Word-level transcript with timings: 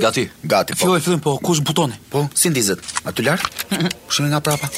Gati. 0.00 0.24
Gati. 0.42 0.72
Po. 0.72 0.78
Fillojmë 0.80 0.98
po. 0.98 1.02
fillim 1.04 1.20
po 1.20 1.32
kush 1.42 1.60
butoni? 1.60 1.92
Po, 2.10 2.24
si 2.34 2.48
ndizet? 2.50 2.78
A 3.04 3.10
lart? 3.20 3.44
Shumë 4.08 4.28
nga 4.32 4.40
prapa. 4.40 4.68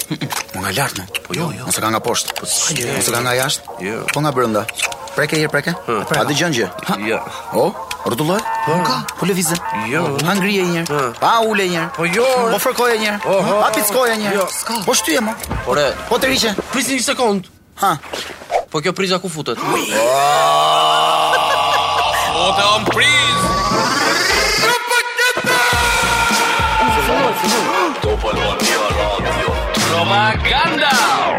Po 0.52 0.58
nga 0.60 0.71
lart 0.75 0.94
më. 0.98 1.04
Po 1.26 1.30
jo, 1.38 1.52
jo. 1.54 1.64
Nëse 1.71 1.79
ka 1.80 1.88
nga 1.92 2.00
poshtë. 2.02 2.29
Po 2.42 2.46
si? 2.50 2.75
Mos 2.83 3.06
ka 3.12 3.20
nga 3.22 3.34
jashtë? 3.38 3.60
Jo. 3.84 3.96
Po 4.10 4.18
nga 4.24 4.32
brenda. 4.34 4.64
Preke 5.14 5.36
hir 5.38 5.46
preke. 5.50 5.70
Ha. 5.86 5.92
A 6.18 6.20
dëgjon 6.26 6.52
gjë? 6.56 6.66
Jo. 7.10 7.18
O, 7.54 7.70
Oh, 8.04 8.12
Po 8.12 8.34
ka. 8.84 8.95
Po 9.16 9.22
lëvizën. 9.29 9.58
Jo. 9.88 10.18
Ha 10.27 10.32
ngrije 10.36 10.62
një 10.66 10.72
herë. 10.90 11.11
Pa 11.20 11.40
ule 11.46 11.66
një 11.70 11.76
herë. 11.78 11.88
Po 11.96 12.04
jo. 12.10 12.26
Po 12.52 12.58
fërkoje 12.60 12.96
një 13.00 13.06
herë. 13.14 13.42
Pa 13.62 13.70
pickoje 13.72 14.16
një 14.20 14.26
herë. 14.28 14.36
Jo. 14.42 14.46
Po 14.84 14.92
shtyje 14.98 15.20
më. 15.24 15.32
Po 15.64 15.72
re. 15.78 15.86
Po 16.10 16.14
të 16.20 16.26
rishe. 16.34 16.50
Prisni 16.74 16.94
një 17.00 17.04
sekond. 17.06 17.40
Ha. 17.80 17.92
Po 18.70 18.76
kjo 18.84 18.92
priza 18.92 19.16
ku 19.24 19.28
futet? 19.32 19.56
Oh, 19.64 19.72
ta 22.58 22.64
on 22.76 22.84
prit. 22.92 23.23
Propaganda! 30.14 30.86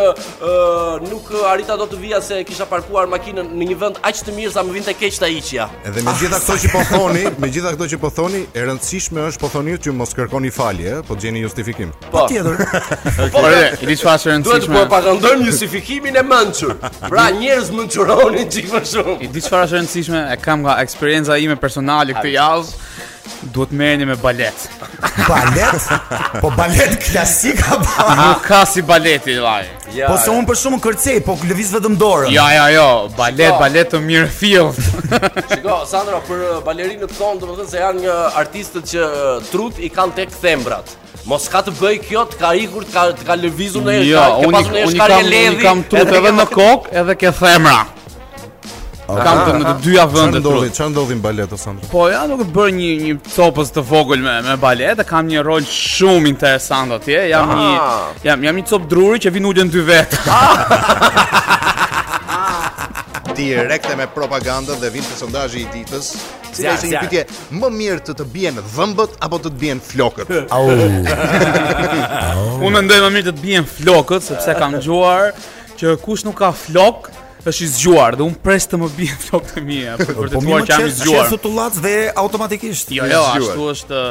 nuk 1.10 1.34
arrita 1.52 1.76
dot 1.82 1.92
të 1.94 2.00
vija 2.04 2.20
se 2.28 2.40
kisha 2.48 2.66
parkuar 2.70 3.10
makinën 3.14 3.50
në 3.50 3.70
një 3.72 3.78
vend 3.84 4.00
aq 4.02 4.22
të 4.24 4.36
mirë 4.38 4.54
sa 4.56 4.62
më 4.64 4.76
vinte 4.78 4.94
keq 4.98 5.18
ta 5.22 5.28
hiqja. 5.34 5.68
Edhe 5.84 6.04
me 6.06 6.12
gjitha 6.20 6.38
këto 6.40 6.56
që 6.64 6.72
po 6.74 6.82
thoni, 6.90 7.24
me 7.44 7.50
gjitha 7.50 7.74
këto 7.76 7.88
që 7.92 7.98
po 8.04 8.10
thoni, 8.14 8.42
e 8.56 8.64
rëndësishme 8.68 9.26
është 9.30 9.42
po 9.44 9.50
thoni 9.52 9.76
që 9.86 9.92
mos 9.96 10.14
kërkoni 10.16 10.50
falje, 10.54 10.96
po 11.08 11.16
gjeni 11.18 11.42
justifikim. 11.44 11.90
Po. 12.10 12.24
Patjetër. 12.24 13.22
Po, 13.32 13.40
po 13.40 13.46
i 13.82 13.86
di 13.88 13.96
çfarë 13.98 14.30
rëndësishme. 14.30 14.82
Duhet 14.90 14.92
të 14.92 15.24
po 15.24 15.46
justifikimin 15.48 16.18
e 16.20 16.24
mençur. 16.28 16.74
Pra 17.08 17.28
njerëz 17.38 17.70
mençuronin 17.78 18.50
çik 18.52 18.68
më 18.74 18.82
shumë. 18.92 19.16
I 19.26 19.30
di 19.32 19.44
çfarë 19.46 19.68
është 19.68 19.78
rëndësishme, 19.80 20.22
e 20.34 20.38
kam 20.44 20.64
nga 20.66 20.78
eksperjenca 20.84 21.40
ime 21.46 21.56
personale 21.66 22.16
këtë 22.18 22.34
javë. 22.38 22.72
Duhet 23.54 23.72
me 23.76 23.88
një 23.96 24.06
me 24.08 24.14
balet 24.20 24.64
Balet? 25.28 25.86
Po 26.42 26.50
balet 26.56 26.96
klasik 27.00 27.60
ba? 27.62 28.16
Nuk 28.18 28.42
ka 28.44 28.60
si 28.68 28.82
baleti 28.84 29.36
laj 29.40 29.64
ja, 29.96 30.10
Po 30.10 30.18
se 30.20 30.28
unë 30.32 30.46
për 30.50 30.58
shumë 30.60 30.80
kërcej, 30.84 31.20
po 31.24 31.36
lëviz 31.48 31.72
vetëm 31.76 31.96
dorën 32.00 32.34
Ja, 32.34 32.44
ja, 32.56 32.66
jo, 32.74 32.86
balet, 33.16 33.52
Shiko. 33.54 33.62
balet 33.62 33.92
të 33.94 34.02
mirë 34.04 34.28
fill 34.40 34.70
Shiko, 35.54 35.78
Sandro, 35.88 36.20
për 36.28 36.44
uh, 36.50 36.60
balerinët 36.66 37.16
tonë 37.16 37.40
të 37.44 37.48
më 37.50 37.58
thënë 37.60 37.72
se 37.72 37.80
janë 37.84 38.04
një 38.04 38.12
uh, 38.12 38.38
artistët 38.42 38.90
që 38.92 39.02
uh, 39.06 39.34
trut 39.48 39.80
i 39.80 39.90
kanë 39.96 40.18
tek 40.20 40.36
thembrat 40.44 40.96
Mos 41.24 41.48
ka 41.48 41.64
të 41.64 41.72
bëj 41.78 41.94
kjo, 42.04 42.26
të 42.34 42.42
ka 42.42 42.52
ikur, 42.66 42.84
të 42.84 42.92
ka, 42.98 43.06
të 43.22 43.28
ka 43.30 43.38
lëvizur 43.40 43.84
në 43.86 43.96
e 43.96 44.06
jo, 44.10 44.24
shkarje 44.92 45.22
ledhi 45.24 45.54
unë 45.54 45.62
i 45.62 45.64
kam 45.64 45.80
trut 45.84 46.04
edhe, 46.04 46.20
edhe 46.20 46.34
në 46.42 46.50
kokë 46.52 46.98
edhe 47.00 47.18
ke 47.24 47.32
themra 47.40 47.78
Kam 49.06 49.38
të 49.44 49.52
në 49.58 49.64
të 49.68 49.72
dyja 49.84 50.04
vëndet 50.08 50.40
Qa 50.42 50.42
ndodhi, 50.42 50.70
qa 50.78 50.86
ndodhi 50.88 51.14
në 51.18 51.22
balet 51.24 51.52
o 51.52 51.56
Po 51.92 52.06
ja 52.08 52.22
nuk 52.30 52.40
të 52.40 52.44
bërë 52.56 52.74
një, 52.76 52.90
një 53.04 53.14
copës 53.28 53.68
të 53.76 53.80
vogël 53.88 54.20
me, 54.24 54.32
me 54.46 54.54
balet 54.62 54.98
E 55.00 55.04
kam 55.08 55.24
një 55.28 55.40
rol 55.44 55.64
shumë 55.68 56.26
interesant 56.30 56.92
atje, 56.96 57.20
Jam, 57.30 57.50
Aha. 57.50 57.58
një, 57.60 57.72
jam, 58.30 58.38
jam 58.48 58.54
një 58.62 58.66
copë 58.72 58.86
druri 58.90 59.18
që 59.24 59.28
vinë 59.34 59.46
ullën 59.50 59.68
dy 59.74 59.80
vetë 59.90 60.16
ah! 60.32 60.36
Direkte 63.34 63.96
me 63.98 64.06
propagandën 64.14 64.78
dhe 64.80 64.88
vinë 64.94 65.08
të 65.10 65.14
sondajë 65.20 65.56
i 65.60 65.66
ditës 65.74 66.06
Si 66.54 66.62
ka 66.64 66.76
një 66.86 67.00
pytje 67.04 67.22
më 67.60 67.68
mirë 67.74 68.02
të 68.08 68.12
të 68.22 68.24
bien 68.32 68.56
dhëmbët 68.62 69.12
Apo 69.26 69.36
të 69.42 69.50
të 69.52 69.58
bien 69.64 69.78
flokët 69.84 70.28
Au 70.54 70.64
Unë 70.70 72.72
mendoj 72.78 72.98
më 73.04 73.08
mirë 73.18 73.26
të 73.28 73.34
të 73.36 73.42
bien 73.44 73.66
flokët 73.68 74.22
Sepse 74.30 74.52
kam 74.56 74.72
gjuar 74.80 75.26
që 75.74 75.96
kush 75.98 76.22
nuk 76.24 76.38
ka 76.38 76.52
flokë 76.54 77.10
është 77.50 77.64
i 77.64 77.68
zgjuar 77.74 78.16
dhe 78.16 78.24
un 78.24 78.34
pres 78.44 78.66
të 78.68 78.78
më 78.80 78.88
bie 78.96 79.14
flokët 79.26 79.58
e 79.60 79.64
mia 79.64 79.94
për 80.00 80.10
të 80.10 80.14
po 80.16 80.28
thuar 80.44 80.66
që 80.66 80.72
jam 80.72 80.86
i 80.90 80.94
zgjuar. 80.98 81.26
Është 81.26 81.38
tullac 81.44 81.78
dhe 81.84 81.94
automatikisht. 82.22 82.92
Jo, 82.96 83.08
jo, 83.10 83.20
ashtu 83.32 83.66
është 83.74 84.02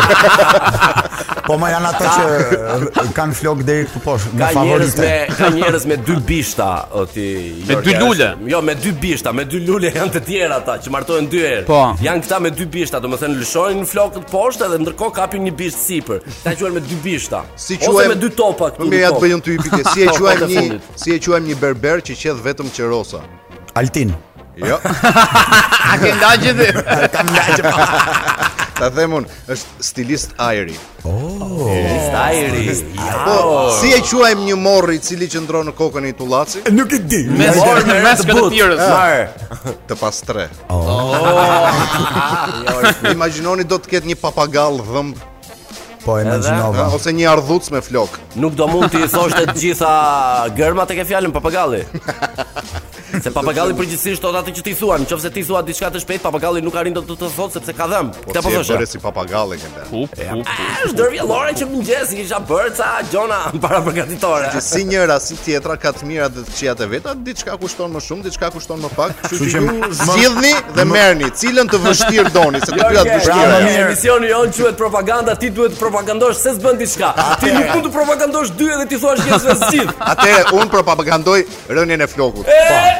po 1.48 1.56
ma 1.60 1.70
janë 1.72 1.90
ato 1.90 2.12
që 2.14 3.06
kanë 3.16 3.36
flok 3.38 3.62
dhe 3.66 3.76
i 3.82 3.86
këtë 3.88 4.02
posh, 4.04 4.28
ka 4.38 4.48
në 4.58 4.78
Me, 4.80 5.12
ka 5.38 5.48
njerës 5.54 5.84
me 5.88 5.96
dy 6.06 6.16
bishta, 6.26 6.68
o 6.96 7.04
ti... 7.08 7.24
Me 7.68 7.78
dy 7.84 7.94
lule? 8.00 8.30
Jo, 8.50 8.60
me 8.64 8.74
dy 8.78 8.92
bishta, 9.02 9.32
me 9.36 9.44
dy 9.48 9.60
lule 9.66 9.92
janë 9.94 10.12
të 10.16 10.22
tjera 10.28 10.60
ta, 10.66 10.78
që 10.82 10.92
martohen 10.94 11.28
dy 11.30 11.42
erë. 11.50 11.64
Po. 11.68 11.80
Janë 12.02 12.24
këta 12.26 12.40
me 12.44 12.52
dy 12.54 12.66
bishta, 12.70 13.00
do 13.02 13.10
më 13.12 13.20
thënë 13.22 13.40
lëshojnë 13.42 13.80
në 13.84 13.90
flok 13.90 14.16
të 14.18 14.24
poshtë 14.32 14.68
edhe 14.68 14.80
ndërko 14.84 15.10
kapin 15.16 15.44
një 15.46 15.54
bisht 15.60 15.84
sipër. 15.86 16.24
Ta 16.44 16.54
quen 16.58 16.74
me 16.76 16.82
dy 16.84 16.98
bishta. 17.04 17.42
Si 17.60 17.78
quen, 17.80 17.94
Ose 17.96 18.08
me 18.14 18.18
dy 18.24 18.32
topa 18.36 18.72
këtu. 18.74 18.86
Me 18.88 18.96
mirë 18.96 19.12
bëjën 19.20 19.44
të 19.44 19.54
i 19.54 19.84
Si 19.90 20.02
e 20.06 20.14
quajmë 20.18 20.46
po, 20.46 20.64
një, 20.70 20.80
si 21.02 21.14
e 21.16 21.20
quajmë 21.26 21.52
një 21.52 21.60
berber 21.62 22.02
që 22.06 22.18
qedh 22.24 22.42
vetëm 22.46 22.72
qerosa. 22.76 23.22
Altin. 23.78 24.12
Jo. 24.60 24.76
A 25.90 25.96
ke 25.98 26.12
ndajë 26.14 26.50
ti? 26.60 26.66
Kam 27.14 27.26
ndajë. 27.26 27.62
Ta 28.80 28.88
themun, 28.96 29.26
është 29.50 29.84
stilist 29.84 30.30
ajri. 30.40 30.72
Oh, 31.04 31.66
stilist 31.68 32.14
ajri. 32.16 32.62
Po, 33.26 33.34
si 33.76 33.90
e 33.92 33.98
quajmë 34.08 34.46
një 34.48 34.56
morr 34.56 34.94
i 34.96 35.00
cili 35.04 35.28
qëndron 35.28 35.68
në 35.68 35.74
kokën 35.76 36.06
e 36.06 36.08
një 36.08 36.16
tullaci? 36.16 36.62
Nuk 36.72 36.94
e 36.96 37.00
di. 37.04 37.20
Me 37.28 37.50
morr 37.58 37.84
në 37.84 37.98
mes 38.06 38.24
të 38.24 38.38
tirës. 38.54 38.80
Ai 38.80 39.26
ah. 39.26 39.68
të 39.84 39.98
pastre. 40.00 40.46
Oh. 40.72 41.12
oh. 41.12 42.88
Imagjinoni 43.12 43.68
do 43.68 43.76
të 43.84 43.98
ketë 43.98 44.14
një 44.14 44.18
papagall 44.22 44.80
dhëm. 44.86 45.12
Po 46.00 46.16
e 46.16 46.24
imagjinova. 46.24 46.86
Ah, 46.88 46.94
ose 46.96 47.12
një 47.12 47.26
ardhuc 47.34 47.66
me 47.76 47.84
flok. 47.84 48.16
Nuk 48.40 48.56
do 48.56 48.64
mund 48.72 48.88
të 48.96 49.04
i 49.04 49.10
thoshte 49.12 49.44
të 49.52 49.58
gjitha 49.60 49.90
gërma 50.56 50.88
të 50.88 51.02
ke 51.02 51.08
fjalën 51.12 51.36
papagalli. 51.36 51.84
Se 53.18 53.30
papagalli 53.34 53.74
përgjithsisht 53.74 54.22
thot 54.22 54.36
atë 54.38 54.52
që 54.56 54.62
ti 54.68 54.72
thua, 54.78 54.96
nëse 55.02 55.30
ti 55.34 55.42
thua 55.46 55.60
diçka 55.66 55.88
të 55.90 56.00
shpejt, 56.04 56.22
papagalli 56.22 56.62
nuk 56.62 56.76
arrin 56.78 56.94
dot 56.94 57.08
të 57.10 57.16
të 57.18 57.28
thotë 57.34 57.54
sepse 57.58 57.72
ka 57.74 57.86
dhëm. 57.90 58.10
Po 58.14 58.34
ti 58.34 58.42
po 58.44 58.52
shoh. 58.54 58.84
Si 58.86 59.00
papagalli 59.02 59.58
që 59.60 59.70
bën. 59.74 59.90
Up, 60.02 60.12
up. 60.36 60.50
Është 60.86 60.94
dervi 60.98 61.18
Lauren 61.26 61.58
që 61.58 61.66
mëngjes 61.72 62.12
i 62.14 62.20
kisha 62.20 62.38
bërca, 62.48 62.86
Jona, 63.12 63.40
para 63.62 63.80
përgatitore. 63.86 64.52
Që 64.54 64.62
si 64.68 64.84
njëra 64.88 65.16
si 65.22 65.36
tjetra 65.42 65.76
ka 65.80 65.92
të 65.98 66.06
mira 66.10 66.28
dhe 66.30 66.44
të 66.44 66.54
këqija 66.54 66.74
të 66.80 66.88
veta, 66.94 67.14
diçka 67.28 67.56
kushton 67.60 67.90
më 67.96 68.02
shumë, 68.06 68.24
diçka 68.28 68.48
kushton 68.54 68.80
më 68.84 68.92
pak. 68.98 69.14
Kështu 69.26 69.50
që 69.56 69.62
zgjidhni 70.00 70.54
dhe 70.78 70.86
merrni, 70.90 71.32
cilën 71.42 71.70
të 71.72 71.82
vështirë 71.86 72.32
doni, 72.36 72.62
se 72.64 72.70
të 72.76 72.88
dyja 72.90 73.04
të 73.08 73.18
vështira. 73.18 73.60
emisioni 73.84 74.30
jon 74.32 74.54
quhet 74.56 74.78
propaganda, 74.78 75.34
ti 75.34 75.50
duhet 75.50 75.74
të 75.76 75.82
propagandosh 75.82 76.38
se 76.38 76.54
s'bën 76.56 76.78
diçka. 76.78 77.12
Ti 77.42 77.52
nuk 77.58 77.68
mund 77.74 77.86
të 77.86 77.92
propagandosh 77.98 78.54
dy 78.56 78.70
edhe 78.76 78.86
ti 78.88 78.96
thua 78.98 79.16
gjëse 79.16 79.46
të 79.46 79.58
zgjidh. 79.64 79.92
Atëherë 79.98 80.54
un 80.62 80.68
propagandoj 80.68 81.40
rënien 81.70 82.00
e 82.00 82.06
flokut. 82.06 82.44
Po. 82.50 82.99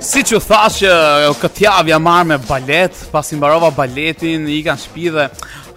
Si 0.00 0.22
që 0.24 0.38
thash, 0.40 0.78
këtë 1.42 1.66
javë 1.66 1.90
jam 1.92 2.00
marrë 2.06 2.28
me 2.30 2.38
balet, 2.48 2.96
pas 3.12 3.28
i 3.28 3.36
mbarova 3.36 3.68
baletin, 3.76 4.46
i 4.48 4.62
kanë 4.64 4.80
shpi 4.80 5.10
dhe 5.12 5.26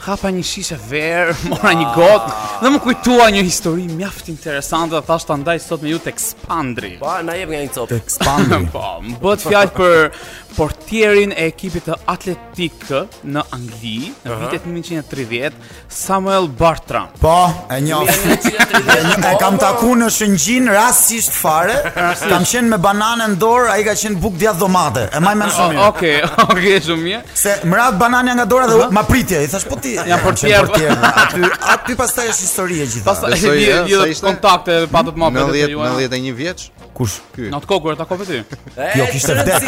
hapa 0.05 0.29
një 0.35 0.43
shishe 0.47 0.77
verë, 0.87 1.33
mora 1.51 1.73
një 1.75 1.83
ah. 1.89 1.97
gotë, 1.97 2.31
dhe 2.63 2.71
më 2.71 2.79
kujtua 2.87 3.25
një 3.35 3.43
histori 3.43 3.83
mjaft 3.91 4.31
interesante 4.31 4.95
dhe 4.95 5.03
thash 5.09 5.27
të 5.27 5.37
ndaj 5.41 5.57
sot 5.65 5.83
me 5.83 5.91
ju 5.91 5.99
të 6.05 6.11
ekspandri. 6.13 6.93
Pa, 7.01 7.17
po, 7.19 7.27
na 7.27 7.35
jep 7.35 7.51
nga 7.51 7.61
një 7.65 7.73
copë. 7.75 7.89
Të 7.91 7.99
ekspandri. 8.05 8.61
pa, 8.69 8.79
po, 8.79 9.03
më 9.11 9.19
bët 9.25 9.45
fjallë 9.49 9.75
për 9.81 10.09
portierin 10.55 11.31
e 11.35 11.45
ekipit 11.51 11.87
të 11.89 11.97
Atletik 12.11 12.85
në 13.33 13.41
Angli 13.55 13.95
në 14.23 14.37
vitet 14.41 14.67
1930, 14.67 15.55
Samuel 15.91 16.47
Bartram. 16.59 17.09
Po, 17.21 17.33
e 17.73 17.79
njoh. 17.83 18.05
E 18.07 19.33
kam 19.41 19.57
takuar 19.61 19.99
në 20.03 20.09
Shëngjin 20.13 20.69
rastisht 20.73 21.35
fare. 21.35 21.75
Kam 22.29 22.45
qenë 22.47 22.73
me 22.75 22.79
bananë 22.83 23.27
në 23.33 23.39
dorë, 23.41 23.67
ai 23.75 23.83
ka 23.87 23.95
qenë 23.99 24.21
buk 24.23 24.37
dia 24.39 24.53
domate. 24.57 25.07
E 25.13 25.21
maj 25.23 25.35
më 25.41 25.49
shumë. 25.57 25.81
Okej, 25.89 26.17
okej 26.45 26.77
shumë 26.89 27.03
mirë. 27.07 27.23
Se 27.43 27.57
mrad 27.69 27.99
bananja 27.99 28.37
nga 28.39 28.45
dora 28.49 28.69
dhe 28.71 28.89
ma 28.93 29.03
pritje, 29.07 29.43
i 29.43 29.49
thash 29.51 29.67
po 29.69 29.75
ti. 29.81 29.97
Ja 29.97 30.17
po. 30.21 30.31
portier 30.31 30.93
aty, 31.11 31.51
aty 31.75 31.95
pastaj 31.99 32.29
është 32.33 32.45
historia 32.47 32.85
gjithë. 32.91 33.05
Pastaj 33.09 33.99
është 34.13 34.25
kontakte 34.25 34.79
pa 34.93 35.03
të 35.03 35.13
më 35.17 35.31
pëlqejë. 35.37 35.69
90 35.73 36.01
91 36.13 36.39
vjeç. 36.39 36.69
Kush? 36.93 37.21
Ky. 37.33 37.49
Natko 37.51 37.79
kur 37.83 37.95
ta 37.97 38.05
kopë 38.05 38.25
ti? 38.27 38.39
Jo, 38.97 39.05
kishte 39.09 39.33
vdek. 39.39 39.65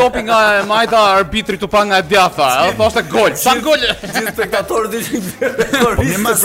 Topi 0.00 0.22
majta 0.68 1.02
arbitri 1.18 1.49
Dimitri 1.50 1.58
tu 1.58 1.68
pa 1.68 1.84
nga 1.84 1.98
e 1.98 2.02
djatha, 2.02 2.46
edhe 2.66 2.74
thua 2.78 2.86
është 2.90 3.02
gol. 3.10 3.32
Sa 3.36 3.54
gol? 3.64 3.82
Gjithë 4.00 4.32
spektatorët 4.36 4.92
ishin 5.00 5.24
deri. 5.40 6.06
Ne 6.06 6.18
mas, 6.22 6.44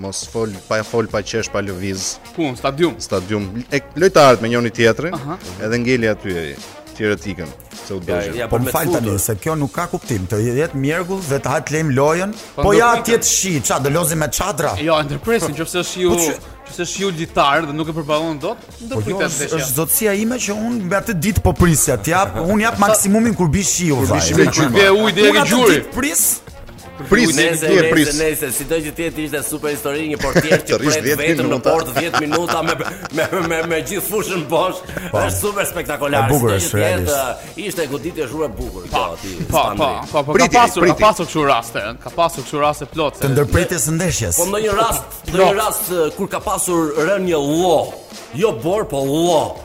mos 0.05 0.23
fol 0.31 0.55
pa 0.71 0.79
fol 0.87 1.11
pa 1.11 1.19
qesh 1.21 1.51
pa 1.51 1.65
lviz. 1.67 2.13
Ku? 2.37 2.53
Stadium. 2.63 2.95
Stadium. 3.09 3.51
Lojtarët 3.99 4.39
me 4.39 4.55
njëri 4.55 4.71
tjetrin, 4.79 5.19
edhe 5.59 5.83
ngeli 5.83 6.13
aty 6.15 6.39
erotikën. 7.03 7.45
Se 7.87 7.93
u 7.93 7.99
dëgjoj. 7.99 8.37
Ja, 8.39 8.47
po 8.49 8.59
më 8.61 8.71
fal 8.73 8.89
tani 8.93 9.15
se 9.21 9.35
kjo 9.41 9.55
nuk 9.59 9.73
ka 9.75 9.87
kuptim. 9.91 10.25
Të 10.29 10.39
jetë 10.45 10.79
mjergull 10.79 11.21
dhe 11.27 11.39
të 11.43 11.51
hajt 11.51 11.71
lejm 11.75 11.91
lojën, 11.97 12.33
po, 12.55 12.65
po 12.69 12.73
ja 12.77 12.93
ti 13.05 13.17
të 13.17 13.27
shi, 13.29 13.53
ça 13.65 13.77
do 13.83 13.91
lozi 13.93 14.15
me 14.17 14.29
çadra? 14.33 14.71
Jo, 14.81 14.97
ndërpresin, 15.05 15.55
nëse 15.57 15.81
është 15.83 16.05
ju 16.05 16.19
Pse 16.65 16.81
është 16.81 17.01
ju 17.03 17.07
ditar 17.13 17.67
dhe 17.67 17.73
nuk 17.77 17.91
e 17.91 17.93
përballon 17.93 18.39
dot, 18.41 18.57
do 18.89 18.97
po 18.97 19.03
të 19.05 19.11
jo, 19.29 19.51
Është 19.51 19.67
zotësia 19.75 20.15
ime 20.17 20.39
që 20.41 20.55
unë 20.57 20.87
me 20.89 20.97
atë 20.97 21.13
ditë 21.21 21.43
po 21.45 21.51
prisja, 21.53 21.99
ti 22.01 22.09
jap, 22.09 22.39
unë 22.41 22.65
jap 22.65 22.79
maksimumin 22.81 23.35
kur 23.37 23.51
bish 23.53 23.69
shiu. 23.75 23.99
Kur 24.01 24.15
bish 24.15 24.31
me 24.33 24.47
gjymë. 24.49 24.87
ujë 24.89 25.15
dhe 25.19 25.29
në 25.37 25.43
gjuri 25.51 25.77
prisin 27.09 27.37
ti 27.59 27.75
e 27.85 27.89
pris. 27.91 28.09
Nëse 28.19 28.51
sido 28.55 28.77
që 28.81 28.93
ti 28.95 29.03
e 29.03 29.11
ishte 29.25 29.41
super 29.43 29.71
histori 29.73 30.07
një 30.11 30.19
portier 30.21 30.63
që 30.67 30.79
pret 30.81 31.07
vetëm 31.19 31.49
në 31.51 31.59
port 31.65 31.91
10 31.95 32.17
minuta 32.23 32.61
me 32.65 32.75
me 33.17 33.27
me, 33.47 33.61
me 33.69 33.81
gjithë 33.83 34.03
fushën 34.07 34.45
bosh. 34.51 34.79
Po. 35.11 35.23
Është 35.25 35.39
super 35.41 35.65
spektakolar. 35.69 36.29
Është 36.29 36.35
bukur 36.35 36.75
realisht. 36.79 37.59
Ishte 37.65 37.87
goditje 37.91 38.27
shumë 38.31 38.47
e 38.47 38.51
bukur 38.59 38.87
kjo 38.89 39.01
aty. 39.15 39.35
Po, 39.51 39.65
po, 39.79 39.89
po, 40.11 40.23
po, 40.31 40.39
ka 40.45 40.49
pasur, 40.55 40.87
ka 40.93 40.97
pasur 41.01 41.25
kështu 41.29 41.45
raste, 41.49 41.83
ka 42.03 42.11
pasur 42.15 42.45
kështu 42.47 42.63
raste 42.63 42.89
plot. 42.93 43.19
Të 43.25 43.33
ndërpritje 43.35 43.81
së 43.87 43.95
ndeshjes. 43.99 44.39
Po 44.41 44.47
në 44.53 44.63
një 44.67 44.77
rast, 44.79 45.21
në 45.31 45.37
një 45.43 45.53
rast 45.59 45.93
kur 46.17 46.31
ka 46.31 46.41
pasur 46.45 46.93
rënë 46.99 47.23
një 47.29 47.39
jo 48.39 48.49
bor, 48.63 48.83
po 48.87 48.99
llo. 49.07 49.64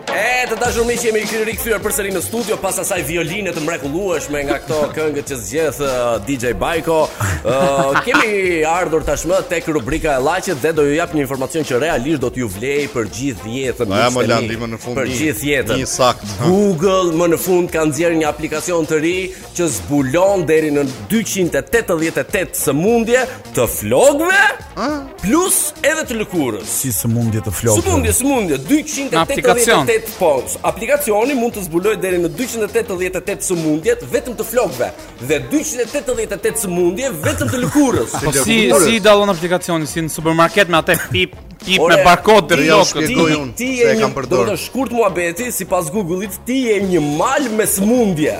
E, 0.21 0.41
të 0.45 0.55
dashur 0.61 0.85
që 0.85 1.07
jemi 1.07 1.21
këtu 1.25 1.45
rikthyer 1.47 1.79
përsëri 1.81 2.11
në 2.13 2.19
studio 2.21 2.55
pas 2.61 2.75
asaj 2.83 2.99
violine 3.07 3.49
të 3.55 3.61
mrekullueshme 3.65 4.43
nga 4.45 4.59
këto 4.61 4.77
këngët 4.95 5.31
që 5.31 5.37
zgjedh 5.41 5.79
uh, 5.81 5.95
DJ 6.27 6.51
Bajko. 6.61 6.97
Uh, 7.41 7.95
kemi 8.05 8.59
ardhur 8.69 9.01
tashmë 9.07 9.39
tek 9.49 9.65
rubrika 9.73 10.17
e 10.19 10.21
llaçit 10.21 10.61
dhe 10.61 10.73
do 10.77 10.85
ju 10.85 10.93
jap 10.99 11.15
një 11.17 11.23
informacion 11.25 11.65
që 11.65 11.79
realisht 11.85 12.21
do 12.21 12.29
t'ju 12.35 12.49
vlej 12.53 12.85
për 12.93 13.09
gjithë 13.17 13.55
jetën. 13.55 13.95
Ja, 14.01 14.11
më 14.13 14.25
landi 14.29 14.59
më 14.61 14.69
në 14.75 14.81
fund. 14.83 14.99
Për 14.99 15.09
gjithë 15.09 15.49
jetën. 15.55 15.81
Një 15.81 15.89
sakt. 15.89 16.35
Google 16.45 17.17
më 17.17 17.31
në 17.33 17.41
fund 17.41 17.73
ka 17.73 17.87
nxjerrë 17.89 18.21
një 18.21 18.29
aplikacion 18.29 18.85
të 18.91 19.01
ri 19.01 19.15
që 19.57 19.71
zbulon 19.79 20.45
deri 20.47 20.69
në 20.77 20.85
288 21.09 22.61
sëmundje 22.67 23.25
të 23.57 23.65
flokëve 23.77 24.85
plus 25.25 25.59
edhe 25.85 26.05
të 26.11 26.21
lëkurës. 26.23 26.77
Si 26.83 26.93
sëmundje 26.95 27.41
të 27.47 27.51
flokëve? 27.55 27.87
Sëmundje, 27.89 28.15
sëmundje, 28.21 28.61
288 28.69 29.21
aplikacion. 29.25 30.05
Po, 30.19 30.31
aplikacioni 30.65 31.35
mund 31.37 31.55
të 31.55 31.63
zbuloj 31.67 31.95
deri 32.01 32.19
në 32.23 32.31
288 32.35 33.43
sëmundjet 33.47 34.03
vetëm 34.11 34.35
të 34.39 34.47
flokëve 34.47 34.89
dhe 35.27 35.39
288 35.51 36.65
sëmundje 36.65 37.13
vetëm 37.23 37.51
të 37.53 37.61
lëkurës. 37.67 38.17
Po 38.25 38.33
si 38.41 38.61
si 38.85 38.99
dallon 39.03 39.31
aplikacioni 39.31 39.87
si 39.89 40.03
në 40.05 40.13
supermarket 40.15 40.69
me 40.69 40.81
atë 40.81 40.99
pip 41.13 41.39
tip 41.61 41.77
me 41.91 41.99
barkod 42.01 42.47
të 42.49 42.55
rrokut. 42.57 43.03
Ti 43.05 43.13
je 43.13 43.41
ti 43.59 43.67
je 43.83 43.89
e 43.91 43.97
kam 43.99 44.15
Do 44.29 44.39
të 44.47 44.55
shkurt 44.57 44.93
muhabeti 44.97 45.51
sipas 45.53 45.91
Google-it, 45.93 46.39
ti 46.45 46.55
je 46.65 46.79
një 46.89 47.01
mal 47.19 47.45
me 47.53 47.67
sëmundje. 47.69 48.39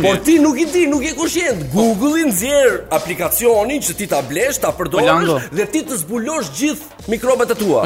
Por 0.06 0.16
ti 0.24 0.38
nuk 0.40 0.56
i 0.56 0.64
di, 0.72 0.86
nuk 0.88 1.04
je 1.04 1.12
kushend 1.18 1.66
Google-i 1.74 2.22
nxjerr 2.30 2.78
aplikacionin 2.96 3.82
që 3.84 3.96
ti 3.98 4.06
ta 4.08 4.22
blesh, 4.24 4.56
ta 4.64 4.72
përdorësh 4.72 5.52
dhe 5.52 5.66
ti 5.68 5.82
të 5.84 6.00
zbulosh 6.00 6.48
gjithë 6.56 7.10
mikrobet 7.12 7.52
e 7.52 7.58
tua. 7.60 7.84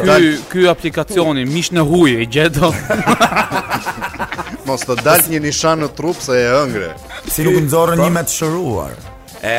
Ky 0.00 0.22
ky 0.48 0.64
aplikacioni 0.72 1.44
mish 1.44 1.74
në 1.76 1.84
hujë, 1.84 2.24
do. 2.54 2.70
Mos 4.66 4.82
të 4.86 4.96
dal 5.04 5.22
një 5.30 5.40
nishan 5.46 5.82
në 5.84 5.90
trup 5.98 6.20
se 6.22 6.36
e 6.42 6.46
ëngre. 6.62 6.92
Si 7.30 7.44
nuk 7.46 7.60
nxorrën 7.66 8.00
po. 8.00 8.06
një 8.06 8.14
me 8.16 8.24
të 8.26 8.34
shëruar. 8.38 8.96
E, 9.46 9.58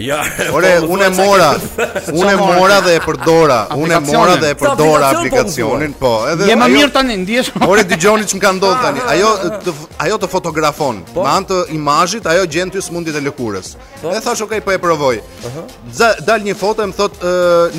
jo. 0.00 0.16
Ore, 0.56 0.70
unë 0.90 1.04
e 1.06 1.10
mora. 1.18 1.50
Unë 2.10 2.30
e 2.32 2.36
mora 2.40 2.78
dhe 2.82 2.94
e 2.96 3.02
përdora. 3.04 3.58
Unë 3.78 3.98
e 3.98 4.00
mora 4.08 4.34
dhe 4.42 4.48
e 4.54 4.56
përdora 4.58 5.10
aplikacionin, 5.14 5.92
po. 5.98 6.12
Edhe 6.30 6.48
Je 6.50 6.56
më 6.58 6.68
mirë 6.72 6.90
tani, 6.96 7.16
ndihesh. 7.22 7.52
Ore, 7.68 7.84
dëgjoni 7.86 8.24
ç'm 8.30 8.40
ka 8.42 8.52
ndodhur 8.56 8.80
tani. 8.82 9.00
Ah. 9.04 9.12
Ajo 9.14 9.60
të 9.62 9.74
ajo 10.06 10.18
të 10.24 10.28
fotografon 10.32 11.02
po. 11.14 11.22
me 11.22 11.28
anë 11.30 11.46
të 11.50 11.58
imazhit, 11.76 12.26
ajo 12.26 12.46
gjen 12.50 12.70
ty 12.74 12.80
smundjet 12.82 13.16
e 13.20 13.22
lëkurës. 13.28 13.74
Po. 14.02 14.10
E 14.10 14.20
thash, 14.24 14.40
"Okaj, 14.48 14.60
po 14.64 14.72
e 14.72 14.78
provoj." 14.82 15.20
Ëhë. 15.20 16.14
Dal 16.24 16.40
një 16.40 16.54
foto, 16.58 16.82
më 16.86 16.94
thotë, 16.96 17.34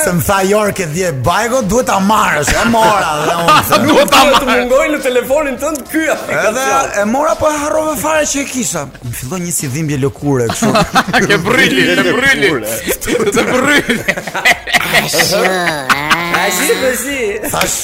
Se 0.00 0.12
më 0.16 0.22
tha 0.24 0.36
York 0.48 0.78
e 0.80 0.86
dje 0.94 1.08
Bajgo 1.24 1.58
duhet 1.68 1.86
ta 1.90 1.98
marrësh, 2.04 2.48
e 2.56 2.62
mora 2.72 3.10
dhe 3.26 3.34
unë. 3.44 3.56
Sa 3.70 3.76
duhet 3.86 4.12
Të 4.40 4.46
mungoj 4.48 4.84
në 4.96 5.00
telefonin 5.06 5.58
tënd 5.62 5.82
ky 5.90 6.06
aplikacion. 6.14 6.60
Edhe 6.60 7.00
e 7.02 7.08
mora 7.14 7.34
po 7.40 7.50
harrova 7.54 7.96
fare 8.00 8.24
që 8.32 8.42
e 8.44 8.46
kisha. 8.50 8.86
Më 9.04 9.12
filloj 9.22 9.40
një 9.46 9.54
si 9.58 9.68
dhimbje 9.76 9.98
lëkure 10.06 10.48
kështu. 10.54 10.70
Ke 11.30 11.40
brili, 11.46 11.86
ke 12.00 12.14
brili. 12.16 12.52
Të 13.04 13.42
brili. 13.48 14.14
Ai 16.40 16.48
si, 16.56 16.72
ai 16.72 16.94
si. 16.96 17.18
Tash, 17.50 17.76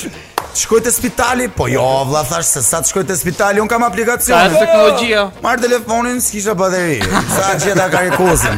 shkoj 0.57 0.81
te 0.83 0.93
spitali, 0.93 1.49
po 1.49 1.67
jo, 1.69 2.05
vlla, 2.09 2.25
thash 2.25 2.47
se 2.57 2.63
sa 2.65 2.81
të 2.83 2.89
shkoj 2.91 3.05
te 3.11 3.17
spitali, 3.19 3.61
un 3.61 3.69
kam 3.69 3.83
aplikacion. 3.87 4.39
Ka 4.41 4.49
teknologjia. 4.61 5.25
Mar 5.45 5.59
telefonin, 5.61 6.19
s'kisha 6.25 6.55
bateri. 6.59 6.99
Sa 7.37 7.51
gjeta 7.63 7.87
karikuzën. 7.93 8.57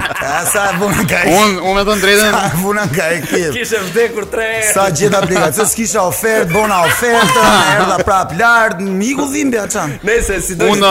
Sa 0.53 0.67
vun 0.79 0.95
ka. 1.11 1.21
Un, 1.35 1.57
un 1.69 1.75
me 1.79 1.85
të 1.89 1.95
drejtën. 2.05 2.33
Sa 2.37 2.43
vun 2.63 2.79
ka 2.95 3.05
ekip. 3.17 3.53
Kishe 3.57 3.79
vdekur 3.89 4.25
3 4.31 4.73
Sa 4.75 4.83
gjeta 4.95 5.17
aplikacion, 5.25 5.67
s'kisha 5.73 6.01
ofertë, 6.09 6.51
bona 6.55 6.77
ofertë, 6.87 7.41
erdha 7.75 7.97
prap 8.07 8.31
lart, 8.39 8.77
miku 9.03 9.25
dhimbja 9.33 9.65
çan. 9.75 9.89
Nëse 10.07 10.37
si 10.47 10.53
do 10.55 10.61
të. 10.69 10.73
Un, 10.79 10.83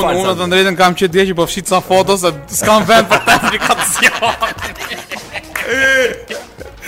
un, 0.00 0.04
un, 0.22 0.26
të 0.38 0.44
drejtën 0.54 0.76
kam 0.80 0.92
që 0.98 1.04
dje 1.14 1.22
që 1.30 1.34
po 1.38 1.44
fshit 1.50 1.66
sa 1.74 1.78
foto 1.84 2.12
se 2.20 2.28
s'kam 2.62 2.80
vend 2.88 3.06
për 3.10 3.18
të 3.26 3.30
aplikacion. 3.38 4.36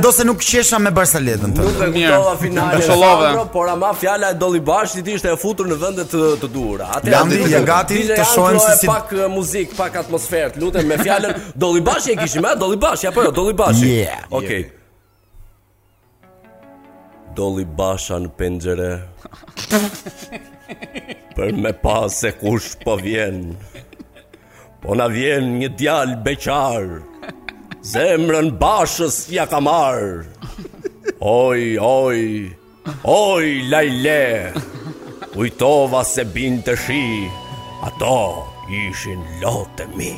mos 0.01 0.15
se 0.17 0.25
nuk 0.27 0.41
qesha 0.43 0.79
me 0.81 0.91
barsaletën 0.95 1.53
Nuk 1.53 1.71
e 1.75 1.91
kuptova 1.93 2.35
finalen. 2.41 3.39
Por 3.53 3.69
ama 3.75 3.93
fjala 3.97 4.31
e 4.33 4.37
Dolly 4.41 4.59
Bashi 4.65 5.03
ti 5.05 5.15
ishte 5.19 5.31
e 5.31 5.37
futur 5.39 5.69
në 5.69 5.77
vende 5.83 6.07
të 6.09 6.25
të 6.43 6.51
duhura. 6.55 6.89
Atë 6.97 7.13
Landi 7.13 7.43
je 7.53 7.63
gati 7.67 8.01
të 8.11 8.25
shohim 8.33 8.59
si 8.65 8.75
si 8.81 8.87
pak 8.91 9.13
muzik, 9.35 9.77
pak 9.79 10.01
atmosferë. 10.05 10.55
Lutem 10.59 10.87
me 10.89 10.97
fjalën 11.01 11.37
Dolly 11.59 11.81
Bashi 11.85 12.15
e 12.15 12.19
kishim, 12.23 12.45
a 12.45 12.55
Dolly 12.59 12.77
Bashi 12.81 13.07
apo 13.09 13.25
jo, 13.27 13.31
Dolly 13.35 13.53
Bashi? 13.57 13.95
Okej. 14.29 14.67
Doli 17.37 17.65
basha 17.77 18.17
në 18.23 18.29
pëngjere 18.37 18.87
Për 21.37 21.55
me 21.63 21.71
pas 21.83 22.13
se 22.23 22.31
kush 22.41 22.71
po 22.83 22.95
vjen 23.03 23.51
Po 24.81 24.95
na 24.97 25.09
vjen 25.13 25.51
një 25.59 25.69
djal 25.79 26.15
beqar 26.25 26.87
Zemrën 27.93 28.51
bashës 28.61 29.21
ka 29.31 29.45
kamar 29.53 30.01
Oj, 31.25 31.65
oj, 31.83 32.23
oj, 33.11 33.47
lajle 33.71 34.19
Kujtova 35.33 36.03
se 36.07 36.25
bin 36.35 36.59
të 36.65 36.75
shi 36.85 37.03
Ato 37.87 38.15
ishin 38.81 39.21
lotë 39.43 39.87
mi 39.97 40.13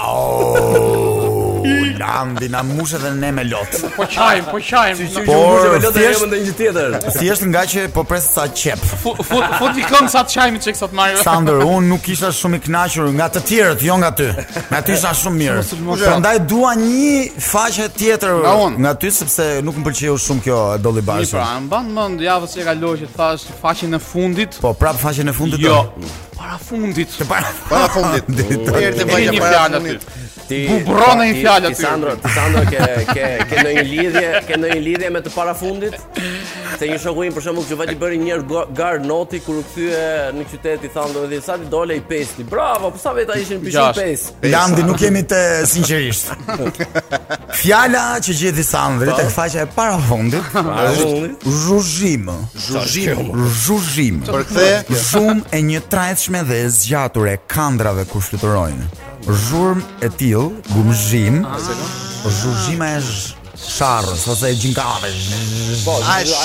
Aoooo 0.00 0.86
oh. 0.86 1.29
Blandi 2.00 2.48
na 2.48 2.62
mush 2.62 2.92
dhe 3.02 3.10
ne 3.14 3.30
me 3.32 3.44
lot. 3.44 3.70
Po 3.96 4.02
qajm, 4.16 4.44
po 4.50 4.58
qajm. 4.70 4.96
Si 4.96 5.06
ju 5.10 5.24
mbushë 5.26 5.72
me 5.74 5.80
lot 5.84 5.98
edhe 5.98 6.28
në 6.32 6.38
një 6.46 6.54
tjetër. 6.60 6.94
Si 7.16 7.28
është 7.34 7.48
nga 7.52 7.64
që 7.72 7.84
po 7.96 8.04
pres 8.08 8.28
sa 8.36 8.46
qep. 8.62 8.80
Fut 9.02 9.20
fut 9.26 9.74
di 9.76 9.84
kom 9.90 10.08
sa 10.12 10.22
çajmi 10.34 10.60
çik 10.64 10.76
sot 10.78 10.92
Mario. 10.96 11.18
Sander, 11.26 11.58
un 11.66 11.84
nuk 11.92 12.08
isha 12.14 12.30
shumë 12.36 12.60
i 12.60 12.62
kënaqur 12.68 13.10
nga 13.18 13.26
të 13.34 13.42
tjerët, 13.50 13.84
jo 13.88 13.98
nga 14.00 14.10
ty. 14.16 14.30
Me 14.70 14.80
ty 14.86 14.96
isha 14.96 15.12
shumë 15.24 15.40
mirë. 15.42 15.66
Prandaj 16.06 16.40
dua 16.52 16.72
një 16.80 17.12
faqe 17.50 17.90
tjetër 17.98 18.48
nga 18.80 18.94
ty 19.02 19.12
sepse 19.20 19.50
nuk 19.66 19.76
më 19.82 19.88
pëlqeu 19.90 20.16
shumë 20.28 20.44
kjo 20.48 20.60
Dolly 20.86 21.04
Bash. 21.04 21.36
Po, 21.36 21.44
mban 21.66 21.92
mend 21.98 22.24
javën 22.24 22.54
se 22.54 22.64
ka 22.64 22.76
lojë 22.80 23.12
thash 23.18 23.44
faqen 23.60 24.00
e 24.00 24.00
fundit. 24.00 24.56
Po, 24.64 24.72
prap 24.72 24.96
faqen 25.04 25.28
e 25.28 25.36
fundit. 25.36 25.60
Jo 25.68 25.84
para 26.40 26.56
fundit. 26.58 27.06
Te 27.18 27.24
para 27.26 27.50
para 27.68 27.86
fundit. 27.90 28.24
Ti 28.48 28.84
erdhe 28.86 29.04
me 29.06 29.18
një 29.26 29.34
fjalë 29.42 29.78
aty. 29.78 30.22
Ti 30.48 30.60
u 30.72 30.78
bron 30.88 31.20
një 31.20 31.34
fjalë 31.36 31.68
aty. 31.72 31.78
Sandro, 31.84 32.16
Sandro 32.34 32.62
që 32.72 32.86
që 33.12 33.28
që 33.52 33.66
në 33.68 33.76
lidhje, 33.90 34.30
që 34.48 34.60
në 34.64 34.72
lidhje 34.86 35.12
me 35.12 35.20
të 35.26 35.34
para 35.36 35.52
fundit. 35.60 36.00
Te 36.78 36.86
një 36.86 36.98
shoku 37.02 37.24
im 37.26 37.34
për 37.34 37.42
shembull 37.44 37.64
që 37.66 37.76
vati 37.80 37.94
bëri 37.98 38.18
një 38.20 38.36
gar 38.78 39.00
noti 39.02 39.40
kur 39.42 39.58
u 39.58 39.62
kthye 39.66 40.02
në 40.36 40.44
qytet 40.50 40.84
i 40.86 40.90
thanë 40.94 41.14
do 41.16 41.22
të 41.30 41.40
sa 41.42 41.56
ti 41.58 41.66
dole 41.72 41.96
i 41.98 42.02
pesti. 42.06 42.44
Bravo, 42.46 42.90
po 42.94 43.00
sa 43.00 43.12
veta 43.16 43.36
ishin 43.40 43.62
pishin 43.64 43.94
pes. 43.96 44.26
Landi 44.52 44.84
nuk 44.86 45.00
jemi 45.02 45.24
të 45.30 45.40
sinqerisht. 45.70 46.32
Fjala 47.60 48.04
që 48.22 48.36
gjeti 48.42 48.64
Sandri 48.66 49.10
tek 49.16 49.28
po. 49.28 49.36
faqja 49.38 49.66
e 49.66 49.70
para 49.74 49.98
fundit 50.08 51.42
zhuzhim. 51.44 52.30
Zhuzhim. 52.68 53.34
Zhuzhim. 53.64 54.22
Për 54.30 54.46
kthe 54.50 55.00
shumë 55.08 55.50
e 55.58 55.62
një 55.72 55.82
trajtshme 55.92 56.44
dhe 56.48 56.62
e 56.68 56.70
zgjatur 56.76 57.32
e 57.32 57.36
kandrave 57.50 58.04
ku 58.10 58.20
fluturojnë. 58.22 58.88
Zhurm 59.28 59.82
e 60.00 60.08
till, 60.16 60.52
gumzhim. 60.72 61.42
Zhuzhima 62.22 62.94
ah, 62.94 62.98
është 63.00 63.38
sharrë, 63.68 64.14
po, 64.24 64.32
ose 64.32 64.50
gjinkave. 64.58 65.10
Mm, 65.10 65.76
po, 65.84 65.96
ai 66.04 66.22
ose 66.22 66.38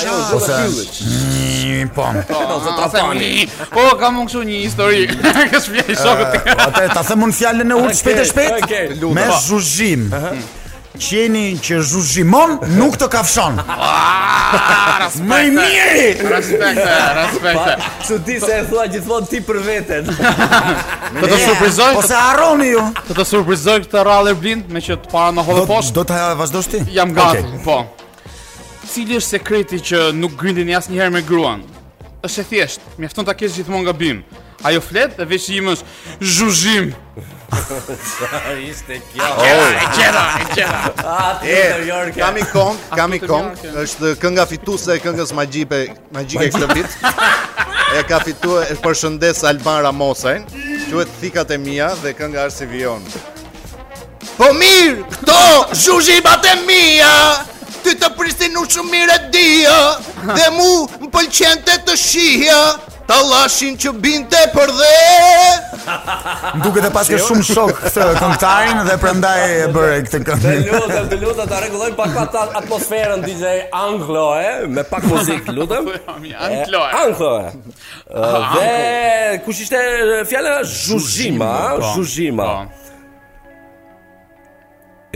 fillë. 0.52 1.86
Po, 1.92 2.10
ose 2.12 2.76
trafon. 2.76 3.22
Po, 3.22 3.68
po, 3.70 3.78
po 3.80 3.88
kam 4.00 4.20
unë 4.22 4.30
kështu 4.30 4.44
një 4.50 4.60
histori. 4.64 5.06
Kështu 5.52 5.80
i 5.80 5.96
shokut. 6.00 6.52
Atë 6.68 6.88
ta 6.94 7.02
them 7.10 7.26
unë 7.28 7.38
fjalën 7.40 7.74
e 7.76 7.80
urt 7.84 8.00
shpejt 8.02 8.22
e 8.24 8.28
shpejt. 8.32 9.10
Me 9.20 9.26
zhuzhim 9.48 10.08
qeni 10.96 11.56
që 11.60 11.78
zhuzhimon 11.84 12.56
nuk 12.78 12.96
të 13.00 13.08
kafshon. 13.14 13.60
Ah, 14.46 15.10
Më 15.26 15.36
i 15.42 15.48
miri. 15.52 16.04
Respekt, 16.30 16.78
respekt. 17.16 17.82
Çu 18.06 18.16
di 18.26 18.36
se 18.40 18.54
e 18.60 18.62
thua 18.68 18.84
gjithmonë 18.90 19.26
ti 19.32 19.40
për 19.44 19.58
veten. 19.66 20.06
Të 21.20 21.26
të 21.26 21.38
surprizoj. 21.40 21.88
Ose 21.98 21.98
po 22.14 22.20
harroni 22.20 22.68
ju. 22.70 22.84
Të 23.08 23.16
të 23.18 23.26
surprizoj 23.26 23.74
këtë 23.84 24.04
rallë 24.06 24.36
blind 24.38 24.70
me 24.72 24.82
që 24.82 24.96
të 25.02 25.10
para 25.12 25.34
në 25.34 25.44
hollë 25.48 25.64
posht. 25.68 25.92
Do 25.98 26.04
ta 26.06 26.30
vazhdosh 26.38 26.70
ti? 26.76 26.80
Jam 26.94 27.12
gati, 27.16 27.42
po. 27.66 27.80
Cili 28.86 29.18
është 29.18 29.34
sekreti 29.36 29.82
që 29.90 30.04
nuk 30.16 30.38
grindin 30.40 30.70
asnjëherë 30.78 31.16
me 31.18 31.24
gruan? 31.26 31.66
Është 32.24 32.44
e 32.44 32.50
thjeshtë, 32.52 32.96
mjafton 33.02 33.26
ta 33.26 33.34
gjithmon 33.34 33.58
gjithmonë 33.58 33.90
gabim. 33.90 34.22
Ajo 34.64 34.80
flet 34.80 35.12
dhe 35.18 35.24
veç 35.30 35.48
i 35.52 35.60
mësh 35.60 35.82
zhuzhim. 36.20 36.92
Ishte 38.64 38.98
kjo. 39.12 39.28
E 39.44 39.86
qera, 39.94 40.22
e 40.32 40.46
qera. 40.54 42.04
Kam 42.18 42.38
i 42.40 42.44
kong, 42.52 42.78
kam 42.96 43.14
i 43.16 43.20
kong. 43.20 43.52
Është 43.84 44.14
kënga 44.22 44.46
fituese 44.50 44.96
e 44.96 45.02
këngës 45.04 45.34
magjike, 45.36 45.82
magjike 46.16 46.48
këtë 46.56 46.78
vit. 46.78 46.98
E 47.96 48.02
ka 48.08 48.22
fituar 48.24 48.72
e 48.72 48.78
përshëndes 48.82 49.44
Alban 49.50 49.82
Ramosen. 49.86 50.48
Quhet 50.88 51.12
thikat 51.20 51.52
e 51.54 51.58
mia 51.60 51.92
dhe 52.02 52.14
kënga 52.16 52.48
është 52.48 53.00
Po 54.36 54.52
mirë, 54.52 55.04
këto 55.12 55.40
zhuzhimat 55.84 56.44
e 56.44 56.54
mia 56.66 57.44
ty 57.82 57.94
të 57.96 58.08
pristinu 58.18 58.66
shumë 58.68 58.90
mirë 58.92 59.18
dia 59.32 59.96
Dhe 60.36 60.50
mu 60.52 60.84
më 61.00 61.08
pëlqente 61.08 61.78
të 61.86 61.96
shia 61.96 62.60
Ta 63.06 63.20
lashin 63.22 63.76
që 63.78 63.92
binte 64.02 64.34
për 64.50 64.66
dhe. 64.76 64.94
duke 66.64 66.80
e 66.82 66.90
pas 66.90 67.06
shumë 67.12 67.42
shok 67.46 67.70
këtë 67.84 68.06
këntajnë 68.22 68.84
dhe 68.88 68.96
prandaj 69.02 69.40
e 69.46 69.48
bëre 69.76 69.98
këtë 70.08 70.18
këngë. 70.26 70.42
Të 70.42 70.50
lutem, 70.66 71.06
të 71.12 71.16
lutem 71.22 71.46
ta 71.52 71.56
regullojnë 71.62 71.96
pak 72.00 72.10
pa 72.16 72.22
atmosferën 72.60 73.20
DJ 73.22 73.44
Anglo, 73.78 74.24
e, 74.40 74.42
eh, 74.46 74.58
me 74.66 74.82
pak 74.82 75.02
muzik, 75.06 75.42
lutem. 75.54 75.84
Po, 75.86 75.92
anglo. 76.48 76.80
Eh. 76.82 76.86
Eh, 76.96 77.00
anglo. 77.04 77.32
Dhe 78.56 78.74
kush 79.46 79.60
ishte 79.62 79.80
fjala 80.28 80.56
Zhuzhima, 80.66 81.52
Zhuzhima. 81.92 82.42
Po. 82.42 82.48
Po. 82.66 82.70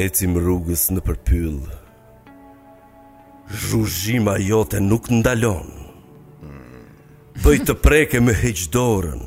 Ecim 0.00 0.32
rrugës 0.38 0.86
në 0.94 1.00
përpyll 1.08 1.58
Zhuzhima 3.66 4.38
jote 4.46 4.78
nuk 4.80 5.04
ndalonë 5.10 5.79
Bëj 7.40 7.60
të 7.64 7.74
preke 7.80 8.18
me 8.20 8.34
heqdorën 8.36 9.20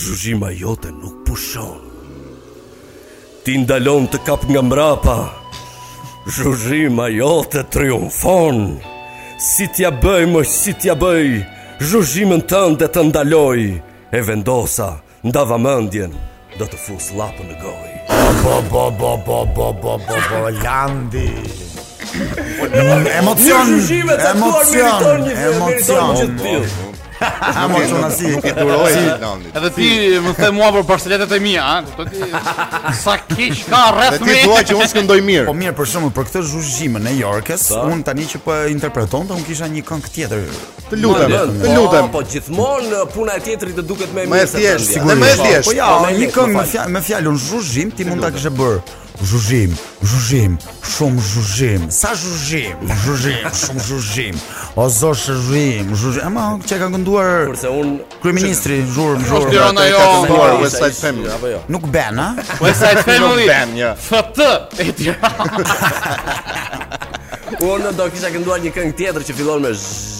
Zhuzhima 0.00 0.50
jote 0.52 0.90
nuk 0.92 1.22
pushon 1.24 1.78
Ti 3.44 3.54
ndalon 3.62 4.04
të 4.12 4.18
kap 4.26 4.42
nga 4.50 4.60
mrapa 4.66 5.14
Zhuzhima 6.36 7.06
jote 7.14 7.62
triumfon 7.72 8.58
Si 9.40 9.64
t'ja 9.72 9.94
bëj, 10.04 10.24
më 10.34 10.42
si 10.50 10.74
t'ja 10.76 10.96
bëj 11.00 11.30
Zhuzhimin 11.88 12.44
të 12.52 12.62
të 12.92 13.06
ndaloj 13.10 13.62
E 14.12 14.20
vendosa, 14.28 14.90
nda 15.24 15.44
vëmëndjen 15.54 16.12
Do 16.60 16.68
të 16.68 16.80
fus 16.84 17.14
lapën 17.16 17.48
në 17.54 17.56
goj 17.62 17.92
Bo, 18.44 18.60
bo, 18.72 18.84
bo, 19.00 19.16
bo, 19.26 19.44
bo, 19.56 19.70
bo, 19.72 19.96
bo, 19.96 20.16
bo, 20.28 20.44
landi 20.62 21.28
emocion, 22.76 23.02
emocion, 23.18 24.08
emocion, 24.08 25.02
emocion, 25.04 25.26
emocion, 25.36 26.32
emocion 26.32 26.85
A 27.20 27.66
mos 27.70 27.84
shumë 27.88 28.08
asi 28.10 28.32
Duroj 28.56 29.52
Edhe 29.56 29.70
ti 29.74 29.86
më 30.22 30.32
the 30.38 30.50
mua 30.54 30.68
për 30.74 30.84
parceletet 30.88 31.32
e 31.36 31.40
mia 31.42 31.80
Sa 32.98 33.14
kish 33.30 33.62
ka 33.70 33.86
rreth 33.96 34.20
mi 34.20 34.32
Dhe 34.32 34.34
ti 34.34 34.48
duaj 34.48 34.62
që 34.70 34.76
unë 34.80 34.88
s'këndoj 34.92 35.18
mirë 35.28 35.46
Po 35.48 35.54
mirë 35.56 35.76
për 35.78 35.90
shumë 35.92 36.10
për 36.16 36.28
këtë 36.30 36.42
zhuzhime 36.50 37.02
në 37.06 37.14
Yorkes 37.20 37.68
Unë 37.78 38.06
tani 38.10 38.28
që 38.34 38.42
po 38.44 38.58
interpreton 38.72 39.30
Dhe 39.30 39.38
unë 39.38 39.48
kisha 39.48 39.68
një 39.72 39.84
këngë 39.88 40.12
tjetër 40.18 40.44
Të 40.90 41.00
lutem 41.00 41.36
Të 41.62 41.72
lutem 41.78 42.12
Po, 42.12 42.20
po 42.20 42.24
gjithmonë 42.34 42.92
uh, 43.00 43.08
puna 43.14 43.38
e 43.40 43.44
tjetëri 43.48 43.78
të 43.80 43.86
duket 43.88 44.12
me 44.14 44.26
mirë 44.26 44.36
Me 44.36 44.44
e 44.44 44.52
thjesht 44.52 44.94
Me 45.06 45.16
e 45.30 45.36
po, 45.40 45.48
thjesht 45.48 45.70
Po 45.72 45.76
ja 45.78 45.90
po, 45.96 46.12
një 46.20 46.30
këngë 46.36 46.86
me 46.98 47.04
fjallë 47.08 47.32
Unë 47.32 47.44
zhuzhim 47.48 47.96
ti 47.96 48.06
mund 48.08 48.22
të 48.24 48.34
kështë 48.36 48.54
bërë 48.60 48.84
zhuzhim, 49.22 49.70
zhuzhim, 50.02 50.58
shumë 50.82 51.20
zhuzhim. 51.20 51.90
Sa 51.90 52.14
zhuzhim? 52.14 52.76
Zhuzhim, 53.04 53.38
shumë 53.60 53.80
zhuzhim. 53.88 54.34
O 54.76 54.88
zosh 54.88 55.24
zhuzhim, 55.30 55.94
zhuzhim. 55.96 56.22
Ama 56.26 56.58
që 56.66 56.74
ka 56.80 56.86
kënduar 56.92 57.46
kurse 57.50 57.68
un 57.70 57.88
kryeministri 58.22 58.76
zhur 58.92 59.16
zhur. 59.24 59.44
ka 59.48 59.54
kënduar 59.56 59.88
jo? 59.90 59.96
Family 61.00 61.30
Nuk 61.68 61.86
ben, 61.90 62.18
a? 62.18 62.36
West 62.60 62.80
Side 62.82 63.02
Family. 63.06 63.46
Nuk 63.46 63.54
E 63.76 63.78
jo. 63.78 63.94
FT. 64.08 64.38
Unë 67.66 67.90
do 67.96 68.04
kisha 68.12 68.28
kënduar 68.34 68.58
një 68.64 68.70
këngë 68.74 68.94
tjetër 69.00 69.22
që 69.30 69.34
fillon 69.40 69.58
me 69.64 69.70
zhuzhim. 69.72 70.14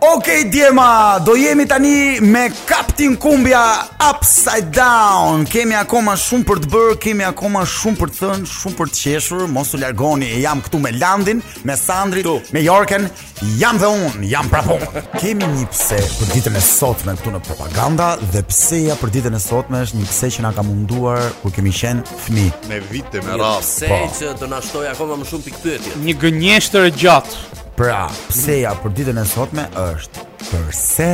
Ok, 0.00 0.26
Djema, 0.50 1.18
do 1.22 1.34
jemi 1.38 1.66
tani 1.70 1.92
me 2.24 2.46
Captain 2.66 3.12
Kumbia 3.20 3.60
Upside 4.08 4.72
Down 4.74 5.44
Kemi 5.46 5.76
akoma 5.78 6.16
shumë 6.18 6.48
për 6.48 6.62
të 6.64 6.70
bërë, 6.72 6.96
kemi 7.04 7.26
akoma 7.28 7.62
shumë 7.68 8.00
për 8.00 8.10
të 8.14 8.22
thënë, 8.24 8.50
shumë 8.54 8.78
për 8.80 8.90
të 8.90 9.02
qeshur 9.04 9.44
Mosu 9.54 9.78
Ljargoni, 9.78 10.32
e 10.34 10.42
jam 10.42 10.62
këtu 10.66 10.80
me 10.82 10.90
Landin, 10.98 11.44
me 11.68 11.76
Sandrit, 11.78 12.26
tu. 12.26 12.34
me 12.56 12.64
Jorken 12.66 13.06
Jam 13.56 13.78
dhe 13.80 13.88
unë, 13.88 14.26
jam 14.32 14.50
prapon 14.52 14.82
Kemi 15.20 15.46
një 15.54 15.68
pse 15.72 16.00
për 16.18 16.34
ditën 16.34 16.58
e 16.60 16.64
sotme 16.64 17.14
këtu 17.20 17.36
në 17.36 17.42
propaganda 17.46 18.10
Dhe 18.34 18.42
pseja 18.50 18.98
për 19.00 19.14
ditën 19.18 19.38
e 19.38 19.42
sotme 19.44 19.84
është 19.86 20.00
një 20.02 20.10
pse 20.10 20.32
që 20.34 20.44
nga 20.46 20.50
ka 20.58 20.66
munduar 20.66 21.22
kur 21.44 21.54
kemi 21.56 21.72
shenë 21.76 22.18
fmi 22.26 22.48
Me 22.72 22.82
vite, 22.90 23.22
me 23.24 23.38
rast 23.40 23.86
Një 23.86 23.86
pse 23.86 23.94
po. 23.94 24.02
që 24.18 24.34
të 24.42 24.50
nashtoj 24.56 24.84
akoma 24.90 25.20
më 25.22 25.30
shumë 25.32 25.56
pyetje. 25.62 25.96
Një 26.04 26.18
gënjeshtër 26.26 26.90
e 26.90 26.92
gjatë 27.00 27.59
Pra, 27.80 28.10
pseja 28.28 28.74
për 28.82 28.92
ditën 28.92 29.18
e 29.22 29.22
sotme 29.24 29.62
është 29.80 30.24
Përse 30.50 31.06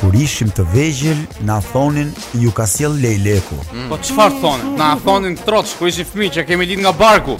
kur 0.00 0.16
ishim 0.18 0.50
të 0.56 0.64
vegjël 0.72 1.20
na 1.46 1.60
thonin 1.62 2.10
ju 2.42 2.50
ka 2.56 2.66
sjell 2.66 2.96
Leleku. 2.98 3.54
Mm. 3.70 3.84
Po 3.92 3.98
çfarë 4.02 4.40
thonë? 4.42 4.72
Na 4.80 4.88
thonin 5.04 5.36
troç 5.44 5.76
ku 5.78 5.86
ishin 5.86 6.08
fëmijë 6.10 6.34
që 6.40 6.46
kemi 6.48 6.66
lidh 6.66 6.82
nga 6.82 6.90
barku. 6.98 7.36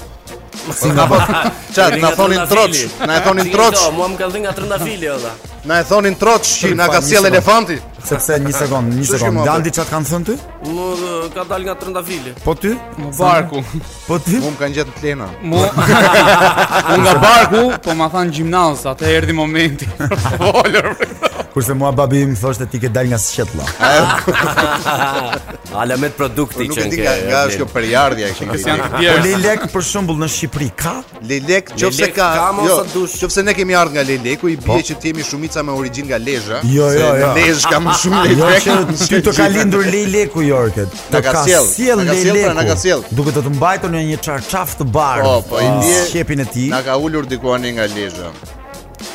Si 0.77 0.91
nga 0.95 1.09
Çat, 1.75 1.97
na 2.05 2.13
thonin 2.15 2.45
troç, 2.51 2.85
na 3.01 3.17
e 3.19 3.25
thonin 3.27 3.51
troç. 3.51 3.81
Po, 3.81 3.91
mua 3.99 4.11
më 4.13 4.21
kanë 4.23 4.37
dhënë 4.37 4.45
nga 4.47 4.55
trëndafili 4.61 5.11
edhe. 5.17 5.35
Na 5.65 5.81
e 5.83 5.85
thonin 5.85 6.15
troç 6.17 6.49
që 6.63 6.71
na 6.75 6.87
ka 6.89 7.01
sjell 7.05 7.29
elefanti. 7.29 7.75
Sepse 8.01 8.39
një 8.41 8.53
sekond, 8.57 8.95
një 8.97 9.05
sekond. 9.11 9.41
Daldi 9.45 9.73
çat 9.77 9.91
kanë 9.93 10.09
thënë 10.09 10.29
ty? 10.31 10.37
Unë 10.71 11.11
ka 11.35 11.45
dal 11.51 11.67
nga 11.67 11.75
Trëndafili. 11.77 12.33
Po 12.47 12.55
ty? 12.57 12.73
Në 12.97 13.11
barku. 13.19 13.61
Po 14.09 14.17
ty? 14.25 14.41
Unë 14.41 14.57
kam 14.57 14.73
gjetë 14.79 14.95
Plena. 14.97 15.29
Unë 16.97 17.01
nga 17.05 17.15
barku, 17.27 17.67
po 17.85 17.95
ma 17.99 18.09
thanë 18.09 18.33
gjimnaz, 18.39 18.87
atë 18.95 19.13
erdhi 19.19 19.37
momenti. 19.37 19.89
Volor. 20.41 20.95
Kurse 21.53 21.73
mua 21.75 21.91
babi 21.93 22.21
më 22.31 22.37
thoshte 22.39 22.67
ti 22.71 22.79
ke 22.79 22.89
dal 22.95 23.09
nga 23.11 23.17
shetlla. 23.21 23.65
Ala 25.83 25.97
me 25.99 26.09
produkti 26.15 26.69
po 26.71 26.77
që 26.77 26.85
nuk 26.85 26.93
e 26.95 26.95
di 26.95 27.01
nga 27.31 27.41
është 27.49 27.67
për 27.73 27.87
yardhja 27.91 28.29
që 28.37 28.47
janë 28.63 28.87
Po 28.93 29.17
Lilek 29.25 29.65
për 29.73 29.85
shembull 29.89 30.21
në 30.23 30.29
Shqipëri 30.35 30.69
ka? 30.83 30.93
Lilek 31.31 31.73
nëse 31.75 32.11
ka, 32.17 32.29
jo. 32.67 32.79
Nëse 33.11 33.45
ne 33.47 33.55
kemi 33.59 33.77
ardhur 33.79 33.99
nga 33.99 34.05
Leleku 34.09 34.53
i 34.53 34.55
bie 34.61 34.69
po. 34.69 34.77
që 34.91 34.99
ti 35.03 35.11
jemi 35.13 35.27
shumica 35.27 35.63
me 35.67 35.75
origjinë 35.81 36.13
nga 36.13 36.21
Lezhë. 36.23 36.61
Jo, 36.77 36.87
jo, 36.95 37.11
jo. 37.21 37.33
Lezhë 37.41 37.71
ka 37.75 37.83
më 37.87 37.97
shumë 38.05 38.23
jo, 38.31 38.31
Lilek. 38.31 39.03
Ti 39.11 39.21
do 39.27 39.37
ka 39.41 39.49
lindur 39.51 39.85
pra, 39.87 39.95
Lileku 39.97 40.47
Yorket. 40.47 41.01
Ta 41.17 41.23
ka 41.27 41.35
sjell 41.49 42.05
Lilek 42.07 42.45
pra 42.47 42.55
na 42.61 42.67
ka 42.71 42.77
sjell. 42.85 43.05
Duke 43.11 43.35
të 43.35 43.43
të 43.49 43.55
mbajtur 43.59 43.95
në 43.97 44.05
një 44.13 44.23
çarçaf 44.27 44.79
të 44.81 44.89
bardh. 44.97 45.27
Po, 45.27 45.57
po 45.57 45.67
i 45.67 46.25
bie. 46.33 46.71
Na 46.71 46.83
ka 46.87 46.95
ulur 47.01 47.27
diku 47.31 47.53
ani 47.59 47.75
nga 47.79 47.91
Lezhë. 47.91 48.31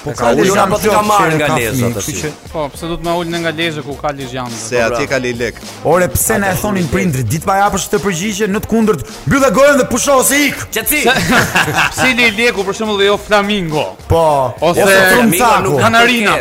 Po 0.03 0.13
ka 0.17 0.33
ulur 0.33 0.53
nga 0.57 0.65
po 0.69 0.77
të 0.81 0.89
ka 0.93 1.01
marrë 1.05 1.37
nga 1.37 1.47
lezë 1.57 1.85
atë. 1.87 2.01
Kështu 2.01 2.13
që 2.19 2.29
po, 2.53 2.63
pse 2.73 2.89
do 2.89 2.95
të 2.97 3.05
më 3.05 3.13
ulë 3.21 3.41
nga 3.43 3.51
lezë 3.57 3.83
ku 3.85 3.95
ka 4.01 4.11
lezjan? 4.17 4.49
Se 4.53 4.79
aty 4.81 5.05
ka 5.09 5.19
lilek 5.21 5.59
lek. 5.59 5.71
Ore, 5.91 6.07
pse 6.13 6.37
na 6.41 6.51
e 6.55 6.59
thonin 6.61 6.87
prindrit 6.89 7.27
ditë 7.29 7.45
para 7.45 7.65
hapësh 7.67 7.85
të 7.93 7.99
përgjigje 8.01 8.47
në 8.55 8.61
të 8.65 8.71
kundërt, 8.71 9.05
mbyll 9.29 9.43
dhe 9.45 9.51
gojën 9.59 9.79
dhe 9.81 9.87
pusho 9.91 10.17
ose 10.23 10.41
ik. 10.49 10.65
Qetësi. 10.75 11.05
Si 11.99 12.13
lej 12.17 12.51
u 12.55 12.63
për 12.65 12.73
shembull 12.77 13.01
jo 13.05 13.15
flamingo. 13.21 13.83
Po. 14.09 14.25
Ose 14.61 14.85
flamingo 14.85 15.55
nuk 15.69 15.79
kanarina. 15.85 16.37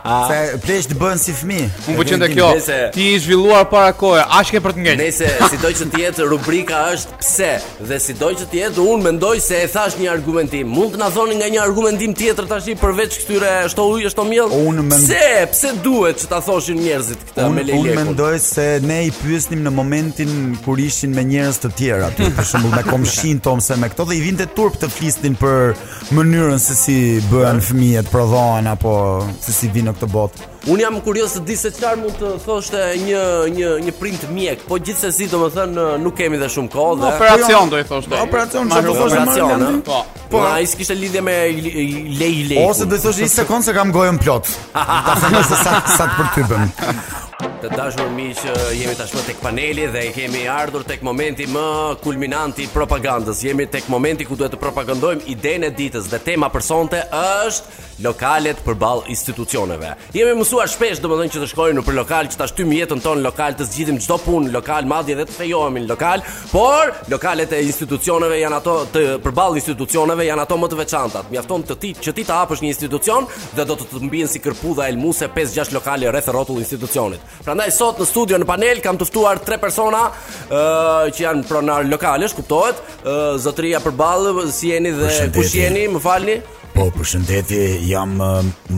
Po, 0.08 0.18
se 0.30 0.38
plesh 0.64 0.88
të 0.90 0.96
bën 0.98 1.20
si 1.22 1.34
fëmi. 1.38 1.60
Unë 1.90 1.96
po 2.00 2.04
qendë 2.10 2.28
kjo. 2.34 2.48
Ti 2.94 3.06
i 3.16 3.18
zhvilluar 3.22 3.62
para 3.70 3.92
kohe, 3.98 4.22
aq 4.40 4.50
ke 4.54 4.62
për 4.64 4.74
të 4.78 4.84
ngel. 4.86 4.98
Nëse 5.04 5.30
sido 5.52 5.70
që 5.78 5.88
të 5.94 6.00
jetë 6.06 6.28
rubrika 6.32 6.79
është 6.88 7.18
pse 7.20 7.50
dhe 7.88 7.98
sidoj 8.02 8.32
që 8.40 8.46
të 8.50 8.58
jetë 8.60 8.84
unë 8.84 9.06
mendoj 9.06 9.34
se 9.46 9.58
e 9.64 9.68
thash 9.72 9.96
një 10.00 10.08
argumentim. 10.12 10.68
Mund 10.78 10.94
të 10.94 11.00
na 11.02 11.08
thoni 11.14 11.36
nga 11.40 11.48
një 11.54 11.60
argumentim 11.64 12.14
tjetër 12.16 12.48
tash 12.50 12.68
përveç 12.80 13.18
këtyre 13.22 13.52
shto 13.72 13.86
ujë, 13.94 14.12
shto 14.14 14.24
miell? 14.28 14.54
Unë 14.54 14.86
pse 14.92 15.28
pse 15.52 15.72
duhet 15.84 16.22
që 16.22 16.30
ta 16.30 16.38
thoshin 16.46 16.80
njerëzit 16.84 17.24
këtë 17.30 17.46
unë, 17.46 17.56
me 17.56 17.64
lejeun. 17.68 17.86
Unë 17.86 17.96
mendoj 18.00 18.32
se 18.44 18.66
ne 18.86 19.00
i 19.08 19.12
pyesnim 19.20 19.64
në 19.66 19.72
momentin 19.74 20.32
kur 20.64 20.80
ishin 20.84 21.14
me 21.16 21.24
njerëz 21.30 21.60
të 21.64 21.72
tjerë 21.80 22.08
aty, 22.10 22.30
për 22.36 22.48
shembull 22.52 22.74
me 22.76 22.84
komshin 22.90 23.40
tom 23.42 23.60
se 23.64 23.76
me 23.80 23.90
këto 23.92 24.08
dhe 24.10 24.16
i 24.16 24.22
vinte 24.26 24.48
turp 24.56 24.78
të 24.80 24.90
flisnin 24.94 25.36
për 25.40 25.74
mënyrën 26.16 26.60
se 26.62 26.76
si 26.84 26.98
bëhen 27.32 27.60
fëmijët, 27.66 28.10
prodhohen 28.12 28.70
apo 28.74 28.94
se 29.42 29.56
si 29.60 29.72
vinë 29.74 29.90
në 29.92 29.98
këtë 29.98 30.12
botë. 30.16 30.49
Un 30.68 30.76
jam 30.80 30.98
kurioz 31.00 31.32
të 31.38 31.42
di 31.48 31.54
se 31.56 31.70
çfarë 31.72 31.98
mund 32.02 32.18
të 32.20 32.30
thoshte 32.44 32.80
një 33.00 33.20
një 33.54 33.68
një 33.86 33.94
print 33.96 34.26
mjek, 34.34 34.66
po 34.68 34.76
gjithsesi 34.84 35.24
domethën 35.32 35.72
nuk 36.04 36.16
kemi 36.18 36.36
dhe 36.40 36.50
shumë 36.52 36.68
kohë 36.74 36.98
dhe 37.00 37.12
operacion 37.14 37.62
po, 37.62 37.72
do 37.72 37.80
i 37.80 37.86
thoshte. 37.88 38.18
Operacion 38.26 38.68
çfarë 38.68 38.86
do 38.86 38.92
të 38.92 38.98
thoshte 38.98 39.22
operacion? 39.22 39.80
Po. 39.88 40.02
Po 40.30 40.44
ai 40.50 40.68
lidhje 41.00 41.24
me 41.24 41.38
lej 41.56 42.44
lej. 42.52 42.60
Ose 42.68 42.84
do 42.84 42.98
të 42.98 43.02
thoshte 43.06 43.24
një 43.24 43.34
sekond 43.38 43.64
se 43.64 43.74
kam 43.78 43.92
gojën 43.94 44.20
plot. 44.20 44.52
Ta 44.76 45.16
them 45.24 45.40
se 45.42 45.62
sa 45.64 45.80
sa 45.96 46.04
të 46.04 46.14
përtypem 46.20 47.28
të 47.60 47.68
dashur 47.76 48.06
miq, 48.16 48.38
jemi 48.72 48.94
tashmë 48.96 49.22
tek 49.26 49.40
paneli 49.44 49.84
dhe 49.92 50.00
i 50.08 50.12
kemi 50.16 50.46
ardhur 50.48 50.80
tek 50.88 51.02
momenti 51.04 51.44
më 51.52 51.64
kulminant 52.00 52.56
i 52.62 52.68
propagandës. 52.72 53.42
Jemi 53.44 53.66
tek 53.68 53.90
momenti 53.92 54.24
ku 54.24 54.36
duhet 54.40 54.54
të 54.54 54.60
propagandojmë 54.62 55.26
idenë 55.34 55.68
e 55.68 55.74
ditës 55.82 56.08
dhe 56.08 56.22
tema 56.24 56.48
për 56.48 56.64
sonte 56.64 57.02
është 57.12 57.88
lokalet 58.00 58.62
përballë 58.64 59.10
institucioneve. 59.12 59.90
Jemi 60.16 60.38
mësuar 60.40 60.70
shpesh 60.72 61.02
domethënë 61.04 61.34
që 61.34 61.42
të 61.42 61.50
shkojmë 61.50 61.76
në 61.76 61.84
për 61.84 61.96
lokal, 61.98 62.30
që 62.32 62.38
ta 62.40 62.46
shtymim 62.48 62.78
jetën 62.78 63.02
tonë 63.04 63.24
lokal, 63.26 63.58
të 63.58 63.66
zgjidhim 63.68 63.98
çdo 64.00 64.16
punë 64.24 64.54
lokal, 64.56 64.88
madje 64.88 65.18
edhe 65.18 65.26
të 65.28 65.36
fejohemi 65.36 65.82
në 65.84 65.90
lokal, 65.92 66.24
por 66.54 66.94
lokalet 67.12 67.52
e 67.58 67.60
institucioneve 67.66 68.40
janë 68.40 68.56
ato 68.62 68.76
të 68.94 69.04
përballë 69.26 69.60
institucioneve 69.60 70.24
janë 70.30 70.46
ato 70.46 70.56
më 70.64 70.70
të 70.72 70.80
veçanta. 70.80 71.26
Mjafton 71.34 71.66
të 71.68 71.76
ti 71.84 71.92
që 72.08 72.16
ti 72.16 72.24
të 72.24 72.40
hapësh 72.40 72.64
një 72.64 72.72
institucion 72.72 73.28
dhe 73.58 73.68
do 73.68 73.76
të 73.82 73.90
të 73.92 74.02
mbijnë 74.08 74.32
si 74.32 74.40
kërpudha 74.48 74.88
elmuse 74.88 75.28
5-6 75.36 75.74
lokale 75.76 76.08
rreth 76.08 76.32
rrotull 76.32 76.64
institucionit. 76.64 77.20
Pra, 77.44 77.49
Prandaj 77.50 77.70
sot 77.82 77.98
në 77.98 78.04
studio 78.06 78.36
në 78.38 78.46
panel 78.46 78.78
kam 78.84 78.94
të 79.00 79.06
ftuar 79.08 79.40
tre 79.42 79.56
persona 79.58 80.04
uh, 80.06 81.08
që 81.10 81.24
janë 81.24 81.42
pronar 81.48 81.82
lokalësh, 81.90 82.36
kuptohet? 82.38 82.78
Uh, 83.02 83.32
zotëria 83.42 83.80
përballë 83.82 84.44
si 84.54 84.70
jeni 84.70 84.92
dhe 84.94 85.16
kush 85.34 85.56
jeni, 85.58 85.88
më 85.90 86.02
falni. 86.04 86.36
Po, 86.76 86.84
përshëndetje, 86.94 87.64
jam 87.90 88.12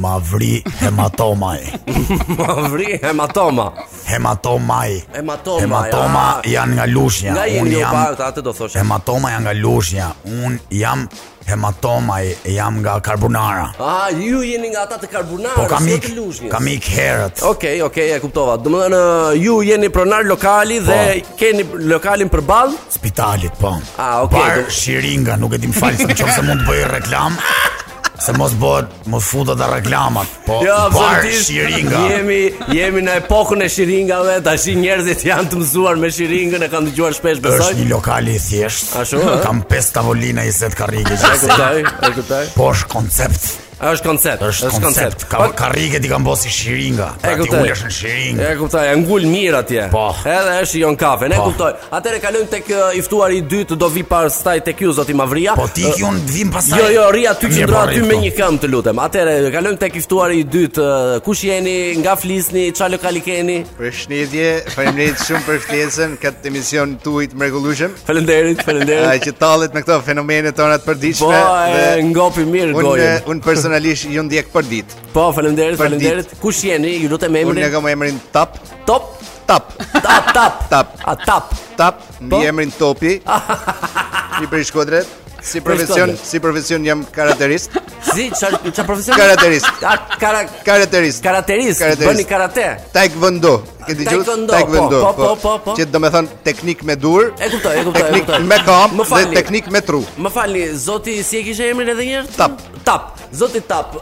Mavri 0.00 0.62
Hematomaj 0.80 1.58
Mavri 2.38 2.96
Hematoma 3.02 3.66
Hematomaj 4.08 4.94
Hematomaj 5.12 5.66
Hematoma 5.68 6.22
a... 6.22 6.48
janë 6.48 6.78
nga 6.78 6.86
Lushnja 6.88 7.34
Nga 7.36 7.44
jenë 7.52 7.74
një 7.74 7.82
parë, 7.92 8.16
atë 8.30 8.44
të 8.48 8.54
thoshe 8.56 8.80
Hematoma 8.80 9.34
janë 9.34 9.44
nga 9.50 9.54
Lushnja 9.60 10.08
Unë 10.24 10.56
jam 10.80 11.04
Hematoma 11.44 12.16
jam 12.44 12.74
nga 12.82 13.00
karbonara. 13.00 13.74
Ah, 13.78 14.08
ju 14.10 14.42
jeni 14.44 14.68
nga 14.72 14.82
ata 14.86 14.98
të 15.02 15.08
karbonara, 15.12 15.58
po 15.58 15.64
kam 15.70 15.88
ik, 15.88 16.06
kam 16.54 16.66
ik 16.66 16.86
herët. 16.94 17.42
Okej, 17.42 17.50
okay, 17.50 17.82
okej, 17.82 18.06
okay, 18.06 18.16
e 18.16 18.20
kuptova. 18.22 18.56
Do 18.62 18.70
të 18.70 18.78
thonë 18.78 19.02
ju 19.42 19.56
jeni 19.66 19.90
pronar 19.90 20.24
lokali 20.30 20.78
dhe 20.86 21.00
po. 21.20 21.36
keni 21.42 21.66
lokalin 21.94 22.30
përballë 22.32 22.78
spitalit, 22.98 23.58
po. 23.60 23.74
Ah, 23.98 24.22
okej, 24.22 24.40
okay, 24.46 24.58
do... 24.62 24.74
shiringa, 24.80 25.36
nuk 25.44 25.58
e 25.58 25.62
di 25.62 25.72
më 25.72 25.80
fal, 25.82 25.96
nëse 25.98 26.46
mund 26.46 26.62
të 26.62 26.68
bëj 26.70 26.84
reklam. 26.98 27.38
se 28.24 28.32
mos 28.38 28.54
bëhet, 28.62 28.90
mos 29.10 29.26
futet 29.26 29.58
në 29.58 29.68
reklamat. 29.72 30.34
Po, 30.46 30.60
jo, 30.62 30.76
shiringa. 31.46 32.02
Jemi, 32.10 32.38
jemi 32.76 33.02
në 33.06 33.16
epokën 33.22 33.64
e 33.66 33.70
shiringave, 33.74 34.36
tash 34.46 34.68
njerëzit 34.78 35.24
janë 35.30 35.50
të 35.52 35.60
mësuar 35.62 35.98
me 36.02 36.10
shiringën, 36.18 36.64
e 36.66 36.70
kanë 36.74 36.92
dëgjuar 36.92 37.18
shpesh 37.18 37.42
besoj. 37.48 37.66
Është 37.72 37.80
një 37.80 37.88
lokal 37.90 38.30
i 38.30 38.38
thjeshtë. 38.46 38.94
Ashtu. 39.02 39.24
Kam 39.44 39.64
pesë 39.72 39.98
tavolina 39.98 40.46
i 40.46 40.54
set 40.54 40.78
karrige. 40.78 41.18
Po, 41.18 42.14
kuptoj. 42.20 42.44
Po, 42.56 42.70
koncept 42.94 43.50
është 43.90 44.06
koncept, 44.06 44.42
është 44.46 44.68
koncept. 44.82 45.24
Ka 45.30 45.38
pa... 45.40 45.48
karrige 45.58 45.96
pra, 45.98 46.02
ti 46.04 46.10
kanë 46.10 46.26
bosi 46.26 46.50
shiringa. 46.52 47.08
Pra 47.22 47.32
e 47.34 47.38
kuptoj. 47.40 47.62
Ulesh 47.64 47.82
në 47.88 47.92
shiring. 47.96 48.38
E 48.46 48.50
kuptoj, 48.60 48.82
e 48.92 48.96
ngul 49.00 49.24
mirë 49.30 49.58
atje. 49.58 49.86
Po. 49.90 50.04
Edhe 50.30 50.54
është 50.62 50.82
jon 50.84 50.96
kafe, 51.00 51.28
ne 51.32 51.38
po. 51.40 51.48
kuptoj. 51.50 51.70
Atëre 51.98 52.20
kalojmë 52.22 52.50
tek 52.52 52.70
i 52.98 53.02
ftuari 53.06 53.40
i 53.42 53.46
dytë 53.50 53.78
do 53.80 53.88
vi 53.92 54.04
pastaj 54.08 54.62
tek 54.68 54.82
ju 54.84 54.92
zoti 54.98 55.16
Mavria. 55.18 55.56
Po 55.58 55.66
ti 55.74 55.86
ju 55.98 56.10
vim 56.30 56.52
pastaj. 56.54 56.78
Jo, 56.78 56.90
jo, 57.00 57.06
ri 57.16 57.24
aty 57.32 57.50
që 57.56 57.66
ndra 57.66 57.82
aty 57.88 58.04
me 58.06 58.20
një 58.22 58.30
këngë 58.38 58.62
të 58.64 58.70
lutem. 58.72 59.02
Atëre 59.02 59.34
kalojmë 59.54 59.82
tek 59.82 59.98
i 59.98 60.04
ftuari 60.06 60.38
i 60.42 60.46
dytë. 60.56 60.86
Kush 61.26 61.44
jeni? 61.48 61.74
Nga 62.02 62.14
flisni? 62.22 62.68
Ça 62.78 62.86
lokali 62.92 63.24
keni? 63.24 63.58
Përshëndetje. 63.78 64.46
Faleminderit 64.76 65.26
shumë 65.26 65.42
për 65.48 65.60
ftesën 65.66 66.14
këtë 66.22 66.50
emision 66.52 66.94
tuaj 67.02 67.32
të 67.32 67.40
mrekullueshëm. 67.42 67.98
Faleminderit, 68.06 68.62
faleminderit. 68.62 69.10
Ai 69.10 69.18
që 69.26 69.34
tallet 69.42 69.74
me 69.74 69.82
këto 69.84 69.98
fenomene 70.06 70.52
tona 70.56 70.78
të 70.80 70.86
përditshme. 70.88 71.32
Po, 71.34 72.04
ngopi 72.12 72.46
mirë 72.48 72.74
gojën. 72.76 73.24
Unë, 73.26 73.42
unë 73.66 73.71
personalisht 73.72 74.08
ju 74.12 74.22
ndjek 74.24 74.50
për 74.52 74.66
ditë. 74.68 75.00
Po, 75.12 75.30
faleminderit, 75.34 75.78
faleminderit. 75.80 76.34
Kush 76.40 76.64
jeni? 76.68 76.92
Ju 77.02 77.08
lutem 77.10 77.32
me 77.32 77.40
emrin. 77.42 77.64
Unë 77.64 77.72
kam 77.72 77.86
emrin 77.88 78.18
Top. 78.32 78.58
Top, 78.86 79.14
tap. 79.46 79.72
Tap, 79.92 80.30
tap, 80.32 80.68
tap. 80.72 80.92
A 81.04 81.14
tap, 81.26 81.54
tap. 81.76 82.02
Po? 82.20 82.38
Mi 82.38 82.46
emrin 82.48 82.70
Topi. 82.78 83.18
Mi 84.40 84.46
prej 84.52 84.68
shkodrat. 84.70 85.18
Si 85.42 85.58
profesion, 85.60 86.12
si 86.22 86.38
profesion 86.38 86.84
jam 86.86 87.00
karakterist. 87.10 87.72
Si 88.14 88.28
ç'a 88.30 88.84
profesion? 88.86 89.16
Karakterist. 89.18 89.66
Karakterist. 90.62 91.18
Karakterist. 91.24 91.82
Bëni 91.98 92.26
karate. 92.28 92.68
Taekwondo 92.94 93.56
ke 93.86 93.94
dëgjuar 93.98 94.44
tek 94.50 94.70
vendo. 94.72 95.00
Po, 95.02 95.12
po, 95.12 95.14
po, 95.14 95.32
po, 95.42 95.52
po. 95.66 95.74
Që 95.78 95.88
domethën 95.94 96.28
teknik 96.46 96.84
me 96.86 96.96
dur. 96.98 97.32
E 97.38 97.48
kuptoj, 97.52 97.74
e 97.80 97.84
kuptoj. 97.88 98.06
Teknik 98.06 98.46
me 98.50 98.60
kam 98.66 99.00
dhe 99.00 99.24
teknik 99.36 99.70
me 99.74 99.80
tru. 99.84 100.02
Më 100.20 100.32
falni, 100.34 100.64
zoti 100.86 101.18
si 101.26 101.40
e 101.42 101.46
kishe 101.46 101.68
emrin 101.72 101.92
edhe 101.94 102.06
një 102.08 102.20
herë? 102.20 102.36
Tap. 102.38 102.62
Tap. 102.82 103.10
Zoti 103.32 103.62
Tap, 103.64 103.94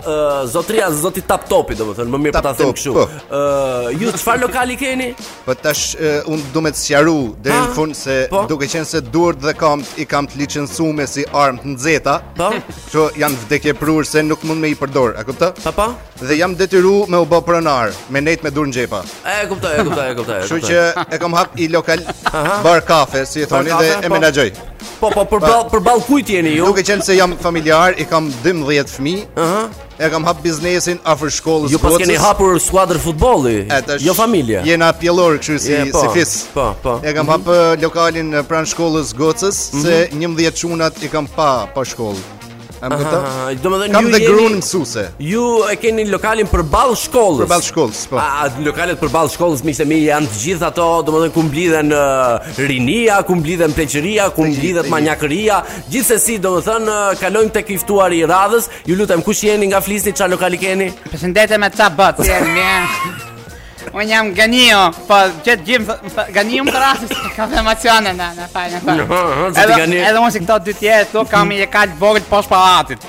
zotria 0.50 0.88
zoti 0.90 1.22
Tap 1.22 1.44
Topi, 1.46 1.76
domethën, 1.78 2.08
më 2.10 2.18
mirë 2.18 2.32
po 2.34 2.40
ta 2.42 2.50
them 2.58 2.72
kështu. 2.74 2.94
Po. 2.96 3.04
Ë, 3.30 3.92
ju 4.00 4.10
çfarë 4.18 4.40
lokali 4.42 4.74
keni? 4.80 5.12
Po 5.44 5.54
tash 5.54 5.92
unë 6.00 6.34
un 6.34 6.42
duhet 6.56 6.74
të 6.74 6.80
sqaroj 6.80 7.28
deri 7.38 7.54
në 7.54 7.68
ah, 7.68 7.70
fund 7.76 7.94
se 7.94 8.16
duke 8.50 8.66
qenë 8.72 8.88
se 8.90 8.98
durt 9.14 9.38
dhe 9.44 9.54
kam 9.54 9.84
i 10.02 10.06
kam 10.10 10.26
të 10.26 10.40
licencuar 10.40 11.06
si 11.06 11.22
armë 11.30 11.62
të 11.62 11.70
nxehta. 11.76 12.16
Po. 12.40 12.48
Kjo 12.90 13.04
janë 13.22 13.38
vdekjeprur 13.44 14.08
se 14.10 14.24
nuk 14.26 14.42
mund 14.48 14.58
me 14.66 14.72
i 14.72 14.74
përdor, 14.74 15.14
a 15.14 15.22
kupton? 15.28 15.54
Po 15.62 15.76
po. 15.78 15.86
Dhe 16.26 16.40
jam 16.42 16.58
detyruar 16.58 17.06
me 17.12 17.22
u 17.22 17.30
bë 17.30 17.44
pronar, 17.46 17.94
me 18.10 18.18
nejt 18.24 18.42
me 18.44 18.50
dur 18.50 18.66
në 18.66 18.80
xhepa. 18.80 19.04
E 19.30 19.38
kuptoj 19.52 19.69
kuptoj, 19.78 20.10
e 20.10 20.14
kuptoj, 20.16 20.36
e 20.36 20.40
kuptoj. 20.40 20.40
Kështu 20.40 20.58
që 20.68 21.12
e 21.16 21.20
kam 21.22 21.34
hap 21.38 21.58
i 21.60 21.68
lokal 21.72 22.02
bar 22.64 22.82
kafe, 22.88 23.22
si 23.26 23.44
e 23.44 23.48
thoni 23.50 23.70
dhe 23.78 23.92
e 23.92 24.00
po. 24.08 24.14
menaxhoj. 24.16 24.50
Po, 25.00 25.10
po, 25.16 25.24
për 25.30 25.40
ball 25.44 25.62
për 25.72 25.82
ball 25.86 26.02
kujt 26.04 26.28
jeni 26.32 26.52
ju? 26.58 26.66
Nuk 26.68 26.80
e 26.80 26.84
qenë 26.86 27.04
se 27.04 27.14
jam 27.16 27.34
familjar, 27.40 27.94
i 28.02 28.06
kam 28.08 28.30
12 28.44 28.90
fëmijë. 28.96 29.22
Ëh. 29.36 29.78
E 30.00 30.08
kam 30.12 30.24
hap 30.24 30.40
biznesin 30.44 31.00
afër 31.04 31.30
shkollës. 31.36 31.72
Ju 31.74 31.80
pas 31.80 31.96
keni 32.00 32.16
hapur 32.20 32.56
skuadër 32.60 32.98
futbolli? 33.00 33.56
Jo 34.00 34.14
familje. 34.16 34.62
Jena 34.64 34.92
pjellor 34.96 35.36
kështu 35.40 35.58
si 35.60 35.80
po, 35.92 36.04
si 36.04 36.12
fis. 36.16 36.34
Po, 36.54 36.70
po. 36.82 36.98
E 37.04 37.14
kam 37.16 37.26
mhm. 37.28 37.32
hap 37.34 37.80
lokalin 37.84 38.36
pranë 38.48 38.72
shkollës 38.74 39.14
Gocës, 39.16 39.62
se 39.84 39.96
11 40.12 40.16
mhm. 40.16 40.60
çunat 40.62 41.02
i 41.04 41.08
kam 41.12 41.26
pa 41.36 41.66
pa 41.74 41.84
shkollë. 41.84 42.39
Do 42.80 43.70
më 43.72 43.78
dhe 43.82 43.86
Kam 43.92 44.08
dhe 44.12 44.20
grunë 44.24 44.58
në 44.60 44.64
suse 44.64 45.02
Ju 45.20 45.42
e 45.68 45.74
keni 45.80 46.06
lokalin 46.08 46.48
për 46.48 46.62
balë 46.72 46.96
shkollës 47.02 47.44
Për 47.44 47.50
balë 47.50 47.66
shkollës, 47.66 48.00
po 48.08 48.20
A, 48.22 48.46
lokalet 48.64 49.00
për 49.00 49.12
balë 49.12 49.32
shkollës 49.34 49.64
Mi 49.66 49.74
se 49.76 49.84
mi 49.88 49.98
janë 50.06 50.30
të 50.30 50.40
gjithë 50.44 50.68
ato 50.70 50.86
Do 51.04 51.14
më 51.16 51.22
dhe 51.26 51.30
kumë 51.36 51.52
blidhen 51.54 51.92
uh, 51.92 52.56
rinia 52.70 53.20
Kumë 53.28 53.44
blidhen 53.46 53.76
pleqëria 53.76 54.30
Kumë 54.38 54.54
blidhen 54.62 54.90
manjakëria 54.92 55.60
Gjithë 55.92 56.08
se 56.14 56.22
si, 56.24 56.38
do 56.40 56.56
më 56.56 56.62
dhe 56.70 56.78
në 56.86 56.98
kalojmë 57.20 57.54
të 57.58 57.64
kiftuar 57.70 58.14
i 58.16 58.22
radhës 58.32 58.70
Ju 58.88 58.96
lutem, 58.96 59.22
ku 59.26 59.36
shjeni 59.36 59.68
nga 59.74 59.82
flisni, 59.84 60.16
qa 60.16 60.30
lokali 60.32 60.58
keni? 60.60 60.88
Pësëndete 61.12 61.60
me 61.60 61.68
të 61.74 61.82
të 61.82 61.90
bëtë 62.00 62.30
Si 62.30 63.26
Unë 63.90 64.04
jam 64.12 64.28
ganio, 64.36 64.80
po 65.08 65.18
gjithë 65.46 65.64
gjim 65.68 65.86
po, 65.88 65.96
ganio 66.34 66.66
më 66.66 66.74
të 66.74 66.82
rasë 66.82 67.08
ka 67.36 67.46
të 67.50 67.58
emacionë 67.62 68.12
në 68.20 68.26
në 68.38 68.48
fajnë 68.52 68.80
në 68.80 68.80
fajnë 68.88 70.02
Edhe 70.02 70.18
unë 70.18 70.32
si 70.36 70.42
këto 70.44 70.58
dy 70.68 70.76
tjetë, 70.76 71.06
këtu 71.12 71.24
kam 71.32 71.54
i 71.56 71.62
e 71.64 71.70
kallë 71.76 71.96
bogët 72.02 72.28
posh 72.30 72.50
palatit 72.52 73.08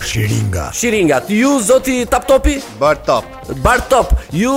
Shiringa. 0.00 0.70
Shiringa, 0.72 1.20
ju 1.28 1.58
zoti 1.60 2.06
tap 2.08 2.26
topi? 2.26 2.60
Bar 2.78 2.96
top. 3.04 3.24
Bar 3.62 3.78
top. 3.88 4.10
Ju 4.30 4.48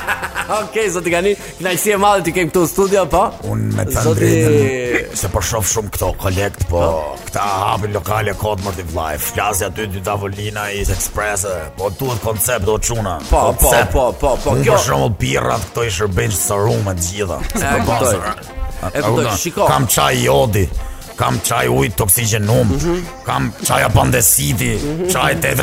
Okej, 0.53 0.89
zoti 0.93 1.11
Gani, 1.13 1.31
kënaqësi 1.59 1.93
e 1.95 1.99
madhe 2.03 2.23
ti 2.27 2.33
ke 2.37 2.43
këtu 2.51 2.63
në 2.65 2.69
studio, 2.69 3.03
po. 3.13 3.23
Un 3.49 3.63
me 3.73 3.87
të 3.89 4.03
zoti 4.05 4.29
se 5.17 5.31
po 5.33 5.41
shoh 5.49 5.65
shumë 5.71 5.93
këto 5.95 6.11
kolekt, 6.21 6.67
po, 6.73 6.83
po 6.83 7.23
këta 7.29 7.47
hapin 7.63 7.97
lokale 7.97 8.35
kod 8.41 8.61
më 8.67 8.75
të 8.77 8.85
vllaj. 8.93 9.17
Flasja 9.31 9.71
aty 9.73 9.87
dy 9.95 10.03
tavolina 10.05 10.67
i 10.75 10.85
Express, 10.85 11.47
po 11.79 11.89
duhet 11.97 12.21
koncept 12.27 12.69
do 12.69 12.77
çuna. 12.85 13.17
Po, 13.31 13.49
po, 13.63 13.73
po, 13.95 14.07
po, 14.21 14.35
po. 14.45 14.57
Kjo 14.61 14.77
është 14.77 14.91
shumë 14.91 15.11
birra 15.25 15.57
këto 15.67 15.89
i 15.89 15.95
shërbejnë 15.99 16.41
sa 16.43 16.61
rumë 16.67 16.99
të 17.01 17.09
gjitha. 17.09 17.43
Po, 17.65 17.85
po. 17.89 18.87
Edhe 18.93 19.37
shikoj. 19.41 19.69
Kam 19.73 19.89
çaj 19.89 20.21
jodi 20.27 20.67
kam 21.23 21.37
çaj 21.49 21.69
ujë 21.71 21.91
toksigjenum, 22.01 22.67
mm 22.73 22.79
-hmm. 22.79 23.03
kam 23.27 23.43
çaj 23.67 23.83
apo 23.87 24.05
ndesiti, 24.09 24.73
çaj 25.13 25.35
te 25.43 25.55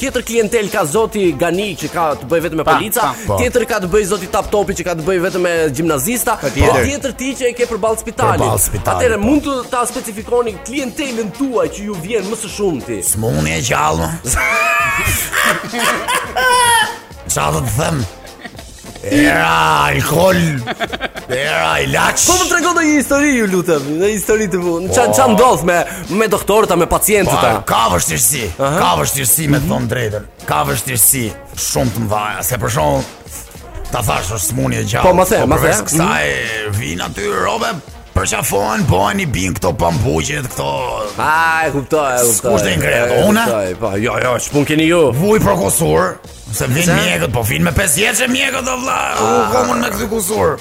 tjetër 0.00 0.22
klientel 0.22 0.68
ka 0.70 0.84
zoti 0.84 1.32
Gani 1.38 1.76
që 1.80 1.86
ka 1.94 2.04
të 2.20 2.24
bëjë 2.30 2.42
vetëm 2.46 2.56
me 2.56 2.64
polica, 2.64 3.02
tjetër 3.38 3.64
ka 3.70 3.76
të 3.82 3.86
bëjë 3.92 4.04
zoti 4.12 4.26
Tap 4.32 4.50
Topi 4.50 4.72
që 4.78 4.82
ka 4.88 4.92
të 4.94 5.02
bëjë 5.08 5.20
vetëm 5.26 5.42
me 5.42 5.52
gjimnazista, 5.76 6.32
po 6.42 6.48
tjetër 6.84 7.12
ti 7.18 7.28
që 7.38 7.44
e 7.50 7.52
ke 7.56 7.64
përballë 7.70 7.98
spitalit. 8.00 8.70
Atëherë 8.92 9.18
po. 9.20 9.24
mund 9.26 9.42
të 9.46 9.54
ta 9.70 9.80
specifikoni 9.92 10.52
klientelën 10.68 11.28
tuaj 11.38 11.68
që 11.76 11.80
ju 11.88 11.94
vjen 12.02 12.24
më 12.32 12.36
së 12.42 12.48
shumti. 12.56 13.02
S'muni 13.18 13.50
e 13.50 13.56
gjallë 13.66 14.04
Sa 17.34 17.46
Qa 17.48 17.48
të 17.50 17.62
them 17.74 17.98
Era 19.10 19.88
alkohol 19.90 20.38
Era 21.34 21.72
i 21.82 21.88
lach 21.90 22.14
Po 22.28 22.36
më 22.38 22.38
po, 22.44 22.46
të 22.46 22.54
rekon 22.60 22.76
dhe 22.78 22.84
i 22.86 22.92
histori 23.00 23.34
ju 23.34 23.48
lutëm 23.56 23.82
Dhe 24.04 24.12
histori 24.14 24.46
të 24.52 24.58
bu 24.62 24.76
Qa 24.94 25.08
po. 25.10 25.24
në 25.32 25.50
me, 25.66 25.78
me 26.20 26.26
doktorët 26.30 26.70
a 26.70 26.76
me 26.78 26.86
pacientët 26.90 27.42
a 27.50 27.66
Ka 27.66 27.88
vështirësi 27.96 28.44
Ka 28.62 28.94
vështirësi 29.00 29.44
me 29.50 29.58
mhm. 29.58 29.66
thonë 29.72 29.86
drejtër 29.96 30.22
Ka 30.46 30.62
vështirësi 30.70 31.24
Shumë 31.68 31.90
të 31.96 32.00
më 32.04 32.08
dhaja 32.14 32.40
Se 32.52 32.56
për 32.62 32.70
shumë 32.78 33.00
Ta 33.90 33.98
thashë 34.04 34.32
është 34.38 34.46
smunje 34.52 34.78
e 34.84 34.86
gjallë 34.94 35.06
Po 35.10 35.12
më 35.18 35.24
the 35.32 35.38
Po 35.42 35.48
përvesë 35.56 35.84
kësaj 35.90 36.22
mhm. 36.22 36.68
Vinë 36.84 37.00
aty 37.10 37.22
robe 37.34 37.70
Për 38.18 38.26
që 38.26 38.36
afohen, 38.40 38.80
po 38.90 38.98
anë 39.06 39.22
i 39.22 39.24
bin 39.30 39.52
këto 39.54 39.70
pambuqet, 39.78 40.48
këto... 40.50 40.64
A, 41.22 41.68
e 41.68 41.68
kuptoj, 41.70 42.00
e 42.16 42.24
kuptoj. 42.24 42.32
Skusht 42.40 42.66
e 42.66 42.72
në 42.74 42.80
kretë, 42.82 43.18
una? 43.30 43.44
Po, 43.78 43.92
jo, 44.02 44.16
jo, 44.24 44.32
që 44.42 44.54
pun 44.56 44.66
keni 44.66 44.88
ju? 44.88 44.98
Vuj 45.14 45.36
për 45.44 45.54
kusur, 45.60 46.08
se 46.58 46.66
vin 46.72 46.90
mjekët, 46.96 47.28
po 47.36 47.44
finë 47.46 47.68
me 47.68 47.74
pesjet 47.78 48.08
jetë 48.08 48.24
që 48.24 48.28
mjekët, 48.34 48.72
o 48.74 48.74
vla, 48.82 48.98
u 49.22 49.28
ah. 49.44 49.52
komun 49.54 49.84
me 49.84 49.92
këtë 49.94 50.10
kusur. 50.10 50.56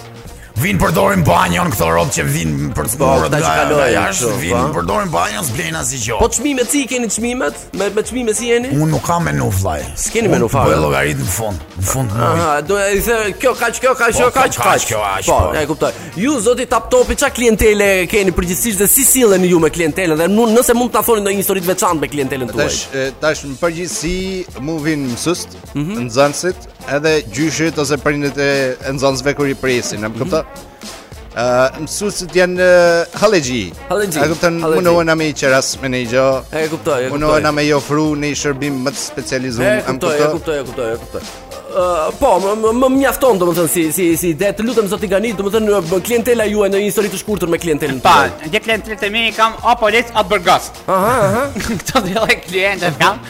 Vin 0.58 0.80
përdorin 0.82 1.22
banjon 1.22 1.67
këto 1.70 1.86
rrobat 1.86 2.15
që 2.17 2.24
vin 2.34 2.54
për 2.74 2.88
të 2.89 2.98
bërë 2.98 3.28
ato 3.28 3.30
po, 3.30 3.39
që 3.43 3.50
kaloi. 3.60 3.82
Ja, 3.93 4.04
vin 4.41 4.54
po. 4.56 4.70
përdorim 4.80 5.12
banjon 5.13 5.46
s'blen 5.46 5.76
as 5.78 5.91
i 5.93 6.00
Po 6.17 6.26
çmime 6.34 6.63
ti 6.65 6.86
keni 6.89 7.10
çmimet? 7.13 7.58
Me 7.78 7.89
me 7.93 8.02
çmime 8.02 8.34
si 8.34 8.48
jeni? 8.50 8.72
Unë 8.74 8.89
nuk 8.96 9.04
kam 9.06 9.28
menu 9.30 9.52
vllaj. 9.54 9.84
S'keni 10.02 10.32
menu 10.32 10.48
fare. 10.50 10.72
Po 10.72 10.74
e 10.74 10.80
llogarit 10.82 11.22
në 11.22 11.28
fund, 11.30 11.62
në 11.78 11.86
fund. 11.91 12.10
Aha, 12.17 12.48
do 12.65 12.74
të 12.74 13.04
thë, 13.06 13.17
kjo 13.43 13.54
kaç 13.60 13.82
kjo 13.84 13.91
kaç 14.00 14.13
po, 14.13 14.17
kjo 14.17 14.30
kaç 14.34 14.58
kaç. 14.58 15.30
Po, 15.30 15.38
e 15.62 15.65
kuptoj. 15.70 15.93
Ju 16.24 16.34
zoti 16.48 16.65
tap 16.74 16.89
topi 16.91 17.20
çka 17.22 17.30
klientele 17.38 17.91
keni 18.10 18.34
përgjithsisht 18.34 18.82
dhe 18.82 18.88
si 18.89 19.06
silleni 19.06 19.52
ju 19.54 19.60
me 19.62 19.70
klientelën 19.70 20.17
dhe 20.24 20.28
nëse 20.34 20.74
mund 20.74 20.89
të 20.89 20.98
na 20.98 21.04
thoni 21.06 21.22
ndonjë 21.26 21.41
histori 21.43 21.62
të 21.67 21.72
veçantë 21.76 22.02
me 22.02 22.10
klientelën 22.15 22.50
tuaj. 22.56 22.65
Tash 22.65 23.13
tash 23.22 23.46
në 23.54 23.60
përgjithësi 23.62 24.17
mu 24.65 24.80
vin 24.82 25.06
mësust, 25.13 25.54
mhm. 25.78 26.08
nxënësit, 26.10 26.65
edhe 26.98 27.15
gjyshit 27.36 27.78
ose 27.78 28.02
prindet 28.02 28.41
e 28.41 28.52
nxënësve 28.89 29.38
kur 29.38 29.54
i 29.54 29.54
presin, 29.54 30.02
e 30.02 30.10
mhm. 30.10 30.17
kuptoj. 30.24 30.46
Uh, 31.38 31.69
mësusët 31.83 32.31
janë 32.33 32.65
uh, 32.65 33.19
halegji 33.21 33.67
A 33.93 33.97
këpëtën 34.10 34.55
më 34.57 34.93
në 35.05 35.15
me 35.19 35.25
i 35.29 35.33
qeras 35.38 35.67
me 35.83 35.91
i 36.01 36.07
gjo 36.10 36.23
E 36.49 36.63
kuptoj, 36.71 36.95
e 37.12 37.12
Më 37.13 37.51
me 37.53 37.65
i 37.67 37.69
ofru 37.77 38.07
në 38.17 38.31
i 38.33 38.38
shërbim 38.41 38.79
më 38.88 38.93
të 38.95 39.01
specializum 39.03 39.65
E 39.67 39.75
kuptoj, 39.86 40.15
e 40.17 40.29
kuptoj, 40.33 40.63
e 40.63 40.63
kuptoj, 40.71 40.95
e 41.23 41.36
Uh, 41.77 42.07
po, 42.17 42.29
më 42.41 42.71
më 42.79 42.88
mjafton 42.89 43.38
domethën 43.38 43.67
si 43.69 43.81
si 43.93 44.05
si 44.17 44.29
dhe 44.39 44.47
Të 44.55 44.63
lutem 44.65 44.88
zoti 44.89 45.05
Gani, 45.12 45.33
domethën 45.38 45.67
klientela 46.07 46.45
juaj 46.49 46.71
në 46.71 46.79
një 46.79 46.88
histori 46.88 47.12
të 47.13 47.19
shkurtër 47.21 47.51
me 47.53 47.60
klientelën. 47.62 47.99
Pa, 48.01 48.15
dhe 48.39 48.62
klientelë 48.65 48.97
të 48.97 49.12
mi 49.13 49.25
kam 49.36 49.53
o 49.62 49.75
po, 49.77 49.91
at 49.91 50.17
Burgos. 50.31 50.71
Aha, 50.88 51.13
aha. 51.27 51.43
Këto 51.83 52.01
dhe 52.07 52.25
klientet 52.47 52.97
kam. 52.97 53.21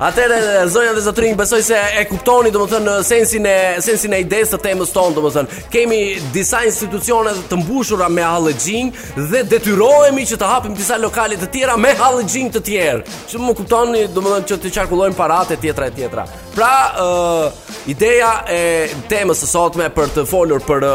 Atëre 0.00 0.36
zonja 0.72 0.96
dhe 0.96 1.04
zotrinj, 1.04 1.36
besoj 1.36 1.60
se 1.62 1.76
e 2.00 2.04
kuptoni, 2.08 2.48
domethënë 2.54 2.84
në 2.88 2.98
sensin 3.04 3.49
e 3.76 3.80
sensin 3.84 4.12
e 4.14 4.20
idesë 4.24 4.54
të 4.56 4.60
temës 4.68 4.92
tonë, 4.94 5.14
do 5.16 5.22
më 5.24 5.32
zënë. 5.36 5.58
Kemi 5.72 6.00
disa 6.34 6.62
institucione 6.68 7.32
të 7.50 7.58
mbushura 7.62 8.08
me 8.12 8.24
halë 8.26 8.54
dhe 8.60 9.42
detyrojemi 9.50 10.24
që 10.30 10.38
të 10.40 10.50
hapim 10.52 10.74
disa 10.78 10.98
lokalit 11.00 11.42
të 11.44 11.50
tjera 11.54 11.76
me 11.80 11.92
halë 11.98 12.26
të 12.56 12.60
tjerë. 12.68 13.16
Që 13.30 13.38
më 13.42 13.54
kuptoni, 13.60 14.04
do 14.14 14.22
më 14.24 14.36
që 14.48 14.60
të 14.62 14.74
qarkullojmë 14.76 15.16
parate 15.18 15.56
tjetra 15.60 15.88
e 15.90 15.94
tjetra. 15.96 16.24
Pra, 16.54 16.74
uh, 16.98 17.46
ideja 17.88 18.30
e 18.52 18.62
temës 19.10 19.42
të 19.42 19.48
sotme 19.52 19.88
për 19.94 20.12
të 20.16 20.24
folur 20.28 20.60
për, 20.66 20.86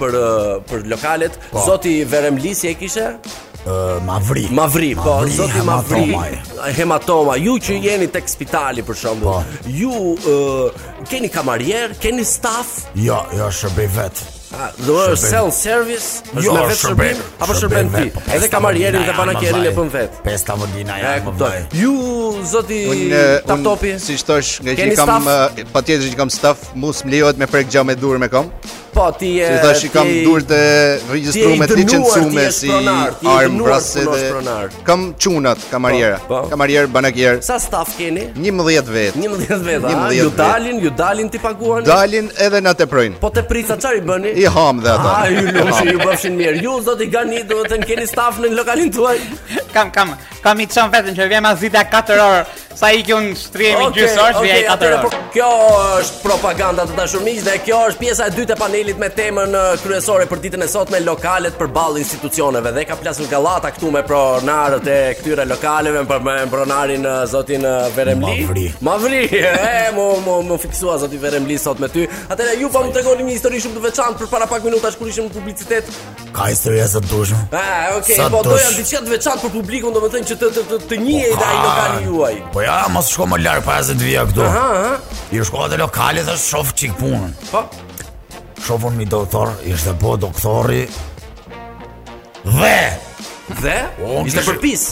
për, 0.00 0.16
për 0.70 0.86
lokalit, 0.90 1.38
po. 1.50 1.64
zoti 1.66 1.98
verem 2.04 2.38
lisi 2.40 2.70
e 2.70 2.74
kishe? 2.78 3.08
Uh, 3.64 3.96
Mavri, 4.04 4.46
Mavri, 4.52 4.90
po, 4.98 5.22
zoti 5.32 5.54
hematoma 5.56 6.26
Hematoma 6.76 7.38
Ju 7.40 7.54
që 7.64 7.78
jeni 7.80 8.08
tek 8.12 8.26
spitali 8.28 8.82
për 8.84 8.98
shumë 9.00 9.24
po. 9.24 9.38
Ju 9.72 9.88
uh, 10.12 10.82
keni 11.08 11.28
kamarier, 11.28 11.90
keni 12.00 12.24
staff? 12.24 12.86
Jo, 13.06 13.24
jo, 13.38 13.50
shërbej 13.50 13.88
vetë. 13.96 14.30
Do 14.86 14.94
të 15.10 15.14
self 15.18 15.54
service, 15.56 16.20
jo, 16.38 16.52
vetë 16.54 16.76
shërbim, 16.78 17.22
apo 17.42 17.56
shërben 17.58 17.88
ti? 17.94 18.04
Po, 18.14 18.22
Edhe 18.36 18.46
kamarierin 18.52 19.02
dhe 19.02 19.14
banakerin 19.18 19.64
e 19.66 19.72
bën 19.74 19.90
vetë. 19.96 20.20
Pesta 20.26 20.54
modina 20.60 20.94
ja, 21.02 21.16
po. 21.26 21.32
Ju 21.74 21.96
zoti 22.46 22.84
Taptopi, 23.48 23.96
si 24.02 24.14
thosh, 24.22 24.60
nga 24.62 24.76
që 24.78 24.94
kam 25.00 25.26
patjetër 25.74 26.06
që 26.12 26.20
kam 26.22 26.30
staff, 26.32 26.70
mos 26.78 27.02
më 27.06 27.16
lejohet 27.16 27.42
me 27.42 27.50
prek 27.50 27.70
gjamë 27.74 27.98
dur 27.98 28.18
me 28.22 28.30
kom. 28.30 28.52
Po 28.94 29.10
ti 29.18 29.30
e 29.42 29.46
Si 29.50 29.58
thashë 29.62 29.88
kam 29.94 30.08
durt 30.24 30.46
të 30.50 30.58
regjistroj 31.10 31.54
me 31.58 31.66
ti 31.70 31.84
që 31.90 32.50
si 32.54 32.68
arm 32.70 33.56
brasë 33.58 34.04
dhe 34.06 34.82
kam 34.86 35.06
çunat, 35.18 35.64
kam 35.72 35.82
po, 35.82 35.90
arjera, 35.90 36.20
po. 36.28 36.42
kam 36.50 36.62
arjer 36.66 36.86
banakier. 36.94 37.40
Sa 37.42 37.58
staf 37.58 37.96
keni? 37.98 38.28
11 38.38 38.90
vjet. 38.94 39.16
11 39.18 39.64
vjet. 39.66 39.82
Ju 40.18 40.30
dalin, 40.36 40.78
ju 40.84 40.92
dalin 40.96 41.28
ti 41.32 41.38
paguani? 41.42 41.86
Dalin 41.88 42.30
edhe 42.46 42.60
na 42.62 42.74
teprojn. 42.78 43.18
Po 43.22 43.30
te 43.34 43.42
prica 43.48 43.74
çfarë 43.82 43.98
i 43.98 44.04
bëni? 44.06 44.32
I 44.44 44.46
ham 44.58 44.78
dhe 44.84 44.94
ata. 44.94 45.16
Ah, 45.16 45.26
ju 45.30 45.42
lëshë, 45.50 45.86
ju 45.92 45.98
bëfshin 46.04 46.38
mirë. 46.38 46.62
Ju 46.62 46.78
zoti 46.86 47.10
gani, 47.10 47.42
do 47.50 47.64
të 47.64 47.74
thënë 47.74 47.90
keni 47.90 48.06
staf 48.10 48.38
në 48.38 48.54
lokalin 48.54 48.94
tuaj. 48.94 49.18
Kam, 49.74 49.90
kam 49.94 50.14
kam 50.44 50.60
i 50.60 50.66
çon 50.68 50.92
veten 50.92 51.16
që 51.16 51.24
vjen 51.32 51.46
azita 51.48 51.80
4 51.92 52.20
orë 52.20 52.42
sa 52.76 52.90
i 52.92 53.00
kën 53.06 53.26
stream 53.38 53.80
i 53.80 53.84
gjysor 53.96 54.42
vjen 54.42 54.66
4 54.68 54.96
orë. 54.98 54.98
Po, 55.04 55.20
kjo 55.32 55.46
është 56.02 56.18
propaganda 56.20 56.84
të 56.90 56.98
dashur 56.98 57.22
miq 57.24 57.38
dhe 57.46 57.54
kjo 57.64 57.78
është 57.90 58.02
pjesa 58.02 58.26
e 58.28 58.34
dytë 58.36 58.52
e 58.52 58.58
panelit 58.60 59.00
me 59.00 59.08
temën 59.20 59.56
kryesore 59.80 60.26
për 60.28 60.42
ditën 60.44 60.66
e 60.66 60.68
sotme 60.68 61.00
lokalet 61.00 61.56
përballë 61.56 62.02
institucioneve 62.02 62.74
dhe 62.76 62.84
ka 62.90 62.98
plasur 63.00 63.30
gallata 63.30 63.70
këtu 63.72 63.92
me 63.96 64.02
pronarët 64.04 64.90
e 64.92 64.98
këtyre 65.22 65.46
lokaleve 65.48 66.02
për 66.12 66.26
me 66.28 66.36
pronarin 66.52 67.08
zotin 67.32 67.64
Veremli. 67.94 68.68
Ma 68.84 68.98
vri. 69.00 69.22
E 69.38 69.88
mo 69.96 70.10
mo 70.26 70.36
mo 70.44 70.58
zoti 70.60 71.22
Veremli 71.24 71.56
sot 71.58 71.80
me 71.80 71.88
ty. 71.88 72.04
Atëherë 72.28 72.60
ju 72.60 72.68
po 72.74 72.84
më 72.84 72.92
tregoni 72.98 73.24
një 73.30 73.36
histori 73.38 73.62
shumë 73.64 73.78
të 73.78 73.84
veçantë 73.88 74.20
për 74.20 74.30
para 74.36 74.46
pak 74.50 74.64
minutash 74.68 74.98
kur 75.00 75.08
ishim 75.08 75.24
në 75.30 75.36
publicitet. 75.40 75.88
Ka 76.36 76.50
historia 76.52 76.84
të 76.86 77.00
dushme. 77.10 77.40
Ah, 77.52 77.94
okay, 77.96 78.18
po 78.30 78.42
do 78.44 78.58
të 78.58 78.74
diçka 78.76 79.00
të 79.06 79.14
veçantë 79.16 79.44
për 79.46 79.54
publikun, 79.54 79.94
domethënë 79.94 80.33
që 80.34 80.40
të 80.40 80.48
të 80.50 80.62
të 80.66 80.76
të 80.90 80.96
njëjë 81.00 81.30
po 81.30 81.46
ai 81.46 81.56
lokali 81.56 82.04
juaj. 82.08 82.36
Po 82.54 82.62
ja, 82.64 82.76
mos 82.92 83.10
shko 83.12 83.26
më 83.32 83.38
larg 83.44 83.64
para 83.66 83.84
se 83.86 83.94
të 83.98 84.06
vija 84.08 84.24
këtu. 84.30 84.42
Aha, 84.46 84.64
aha. 84.78 84.94
I 85.34 85.40
shko 85.46 85.62
atë 85.68 85.78
lokali 85.82 86.24
dhe 86.26 86.36
shoh 86.42 86.72
çik 86.80 86.96
punën. 86.98 87.30
Po. 87.52 87.62
Shovon 88.64 88.96
mi 88.98 89.04
doktor, 89.06 89.52
ishte 89.68 89.94
po 90.00 90.16
doktori. 90.16 90.84
Dhe 92.44 92.76
Dhe? 93.60 93.74
O, 94.04 94.22
ishte 94.28 94.40
përpis 94.44 94.82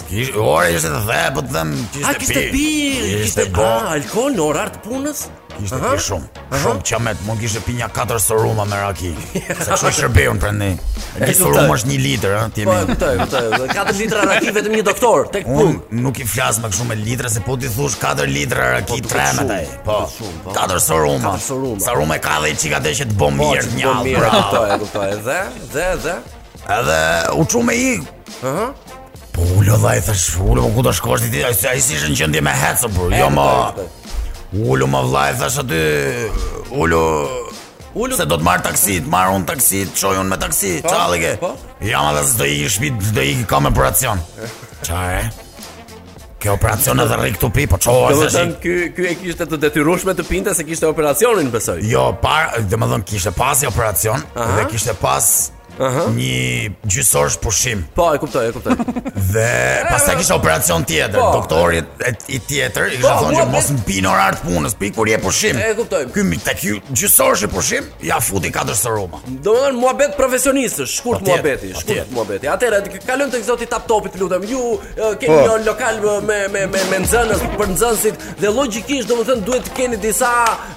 O, 0.40 0.54
ishte 0.76 0.88
dhe, 1.08 1.18
po 1.36 1.40
të 1.44 1.52
dhem 1.54 1.70
A, 2.08 2.12
kishte 2.20 2.42
pi 2.52 2.66
Kishte, 2.94 3.44
kishte, 3.44 3.44
kishte, 3.58 4.24
në 4.38 4.42
orartë 4.46 4.82
punës? 4.86 5.22
kishte 5.62 5.78
ti 5.82 6.04
shumë. 6.06 6.42
Shumë 6.62 6.84
çamet, 6.88 7.18
mund 7.26 7.40
kishte 7.42 7.62
pi 7.66 7.74
një 7.78 7.88
katër 7.94 8.20
soruma 8.22 8.64
me 8.68 8.78
raki. 8.82 9.12
Sa 9.64 9.76
kjo 9.80 9.92
shërbeun 9.98 10.40
prandaj. 10.42 10.74
Një 11.20 11.34
sorum 11.38 11.70
është 11.74 11.90
1 11.90 12.04
litër, 12.06 12.36
ha, 12.36 12.44
ti 12.54 12.66
po, 12.66 12.74
e 12.74 12.90
kuptoj, 12.90 13.14
Po, 13.22 13.30
po, 13.36 13.70
4 13.72 13.96
litra 14.00 14.24
raki 14.30 14.52
vetëm 14.58 14.76
një 14.78 14.84
doktor, 14.88 15.28
tek 15.34 15.46
pun. 15.48 15.72
Unë 15.92 16.02
nuk 16.04 16.20
i 16.24 16.28
flas 16.28 16.58
më 16.62 16.72
kështu 16.72 16.88
me 16.90 16.98
litra, 17.00 17.30
se 17.32 17.44
po 17.46 17.56
ti 17.60 17.70
thush 17.72 17.96
4 18.02 18.28
litra 18.32 18.70
raki 18.76 19.00
trem 19.06 19.42
ai. 19.46 19.64
Po. 19.86 20.00
4 20.12 20.44
po, 20.46 20.52
po. 20.52 20.84
soruma. 20.88 21.36
4 21.38 21.48
soruma. 21.48 21.82
Soruma 21.86 22.18
e 22.20 22.24
ka 22.26 22.38
dhe 22.42 22.54
çika 22.64 22.82
dhe 22.84 22.94
që 23.00 23.08
të 23.12 23.18
bëm 23.22 23.40
mirë 23.42 23.74
një 23.74 23.84
javë. 23.86 24.16
Po, 24.28 24.62
e, 24.62 24.78
kuptoj. 24.86 25.10
e, 25.10 25.42
dhe, 25.74 25.90
dhe. 26.06 26.18
Edhe 26.78 26.98
u 27.40 27.44
çu 27.50 27.62
me 27.66 27.74
i. 27.74 27.96
Ëh. 28.42 28.64
Po 29.32 29.42
ulo 29.56 29.78
dha 29.80 29.94
i 29.96 30.02
thash, 30.04 30.34
ulo 30.44 30.66
ku 30.74 30.82
do 30.84 30.92
shkosh 30.94 31.24
ti? 31.32 31.40
Ai 31.44 31.78
si 31.80 31.96
ishin 31.96 32.12
në 32.14 32.18
gjendje 32.20 32.42
me 32.44 32.52
hecë 32.62 32.92
po. 32.94 33.08
Jo 33.16 33.30
më. 33.32 33.48
Ullu 34.52 34.84
më 34.92 35.00
vlajë, 35.08 35.36
thash 35.40 35.60
aty 35.62 35.82
ullu, 36.76 37.04
Se 38.16 38.24
do 38.24 38.38
të 38.40 38.44
marë 38.46 38.62
taksit, 38.64 39.08
marë 39.12 39.34
unë 39.36 39.48
taksit, 39.50 39.90
qoj 40.00 40.14
unë 40.22 40.30
me 40.32 40.38
taksit 40.40 40.84
Qa 40.86 40.92
po, 40.92 41.10
dhe 41.12 41.18
ke? 41.20 41.30
Po. 41.42 41.50
Ja 41.84 42.00
ma 42.04 42.14
dhe 42.20 42.48
i 42.48 42.62
shpit, 42.68 42.96
do 43.00 43.12
dhe 43.18 43.24
i 43.32 43.34
ka 43.48 43.60
me 43.60 43.68
operacion 43.72 44.20
Qa 44.86 45.00
e? 45.20 45.22
Kjo 46.42 46.54
operacion 46.58 47.00
e 47.04 47.06
dhe 47.10 47.18
rikë 47.22 47.40
të 47.44 47.50
pi, 47.54 47.66
po 47.70 47.76
qo 47.80 47.96
është 48.08 48.28
është 48.28 48.44
është 48.44 48.62
Kjo 48.64 48.88
kjo 48.96 49.08
e 49.10 49.14
kishtë 49.22 49.48
të 49.52 49.60
detyrushme 49.66 50.14
të 50.18 50.24
pinte 50.28 50.54
se 50.58 50.64
kishtë 50.68 50.88
operacionin 50.92 51.48
besoj 51.54 51.78
Jo, 51.88 52.08
parë, 52.24 52.64
dhe 52.72 52.80
më 52.80 52.88
dhëmë 52.94 53.08
kishtë 53.12 53.34
pas 53.38 53.60
i 53.64 53.68
operacion 53.72 54.20
Aha. 54.36 54.54
Dhe 54.58 54.68
kishtë 54.72 54.96
pas 55.00 55.28
Aha. 55.80 56.04
Një 56.12 56.72
gjysorsh 56.84 57.38
pushim. 57.40 57.82
Po, 57.96 58.08
e 58.14 58.18
kuptoj, 58.20 58.50
e 58.50 58.52
kuptoj. 58.54 58.74
Dhe 59.32 59.46
pastaj 59.88 60.16
kisha 60.18 60.36
operacion 60.36 60.84
tjetër, 60.88 61.16
po, 61.16 61.38
doktori 61.38 61.80
i 62.36 62.40
tjetër 62.44 62.92
i 62.92 62.98
kisha 62.98 63.14
po, 63.16 63.22
thonë 63.26 63.38
që 63.40 63.46
mos 63.54 63.70
mbin 63.78 64.08
orar 64.10 64.36
të 64.36 64.44
punës, 64.50 64.74
Pikë 64.82 64.96
kur 64.98 65.08
je 65.12 65.18
pushim. 65.22 65.60
E 65.62 65.70
kuptoj. 65.78 66.02
Ky 66.12 66.24
mi 66.28 66.38
tek 66.44 66.60
gjysorsh 66.92 67.46
i 67.46 67.50
pushim, 67.54 67.88
ja 68.04 68.18
futi 68.24 68.50
katër 68.52 68.76
sëroma. 68.82 69.22
Domethënë 69.46 69.80
muhabet 69.80 70.16
profesionistë 70.18 70.88
shkurt 70.92 71.24
po, 71.24 71.30
muhabeti, 71.30 71.72
po, 71.72 71.82
shkurt 71.86 72.12
muhabeti. 72.18 72.50
Atëherë 72.52 72.82
kalon 73.08 73.32
tek 73.34 73.48
zoti 73.48 73.68
Tap 73.72 73.86
topit 73.88 74.16
lutem. 74.20 74.42
Ju 74.52 74.60
keni 75.22 75.32
po. 75.32 75.40
një 75.48 75.64
lokal 75.64 76.00
me 76.26 76.42
me 76.42 76.66
me 76.66 76.66
me, 76.74 76.82
me 76.92 76.98
nxënës 77.06 77.44
për 77.56 77.70
nxënësit 77.72 78.24
dhe 78.42 78.50
logjikisht 78.60 79.08
domethënë 79.08 79.46
duhet 79.48 79.64
të 79.70 79.76
keni 79.80 79.96
disa 80.02 80.32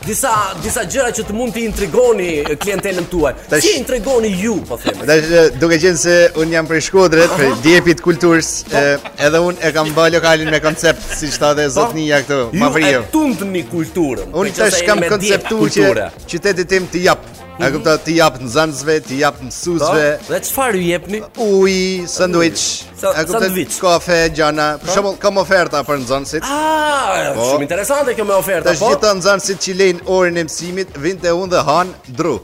disa 0.08 0.32
disa 0.64 0.86
gjëra 0.88 1.12
që 1.20 1.26
të 1.28 1.36
mund 1.36 1.54
të 1.58 1.66
intrigoni 1.66 2.30
klientelën 2.64 3.10
tuaj. 3.12 3.34
Si 3.60 3.74
intrigoni 3.82 4.32
ju? 4.40 4.58
Po, 4.70 4.78
Dash 5.06 5.30
duke 5.60 5.78
qenë 5.82 5.98
se 6.00 6.14
un 6.42 6.52
jam 6.54 6.68
prej 6.70 6.84
Shkodrës, 6.88 7.32
prej 7.38 7.52
Djepit 7.64 8.02
Kulturës, 8.06 8.52
edhe 8.72 9.42
un 9.42 9.58
e 9.66 9.72
kam 9.76 9.90
bë 9.96 10.08
lokalin 10.18 10.52
me 10.54 10.60
koncept 10.64 11.02
si 11.18 11.30
thotë 11.34 11.66
po, 11.70 11.74
zotnia 11.78 12.20
këtu, 12.26 12.42
pa 12.60 12.70
frio. 12.76 13.00
Ju 13.00 13.06
tundni 13.14 13.64
kulturën. 13.72 14.30
Un 14.34 14.52
tash 14.54 14.84
kam 14.86 15.02
konceptuar 15.10 15.72
që 15.78 16.12
qyteti 16.32 16.68
tim 16.74 16.88
të 16.94 17.06
jap. 17.08 17.26
A 17.56 17.62
mhm. 17.62 17.72
kupta 17.78 17.92
ti 18.04 18.18
jap 18.18 18.36
në 18.44 18.50
zanzve, 18.52 18.98
ti 19.00 19.22
jap 19.22 19.38
në 19.40 19.48
susve. 19.56 20.08
Po, 20.26 20.34
dhe 20.34 20.40
çfarë 20.44 20.74
ju 20.82 20.90
jepni? 20.90 21.22
Uj, 21.40 21.78
sandwich. 22.12 22.66
A 23.14 23.24
kupta 23.24 23.48
kafe, 23.80 24.18
gjana. 24.36 24.66
Po. 24.76 24.84
Për 24.90 24.98
shumë, 24.98 25.14
kam 25.24 25.40
oferta 25.40 25.80
për 25.88 26.02
nxënësit. 26.04 26.50
Ah, 26.52 27.32
shumë 27.40 27.64
interesante 27.64 28.18
kjo 28.20 28.28
me 28.28 28.36
oferta, 28.36 28.76
po. 28.76 28.76
Të 28.76 28.92
gjitha 28.92 29.16
nxënësit 29.22 29.64
që 29.64 29.78
lejnë 29.84 30.06
orën 30.18 30.44
e 30.44 30.46
mësimit, 30.50 31.00
vinte 31.00 31.32
unë 31.32 31.56
dhe 31.56 31.64
han 31.72 31.96
dru. 32.10 32.36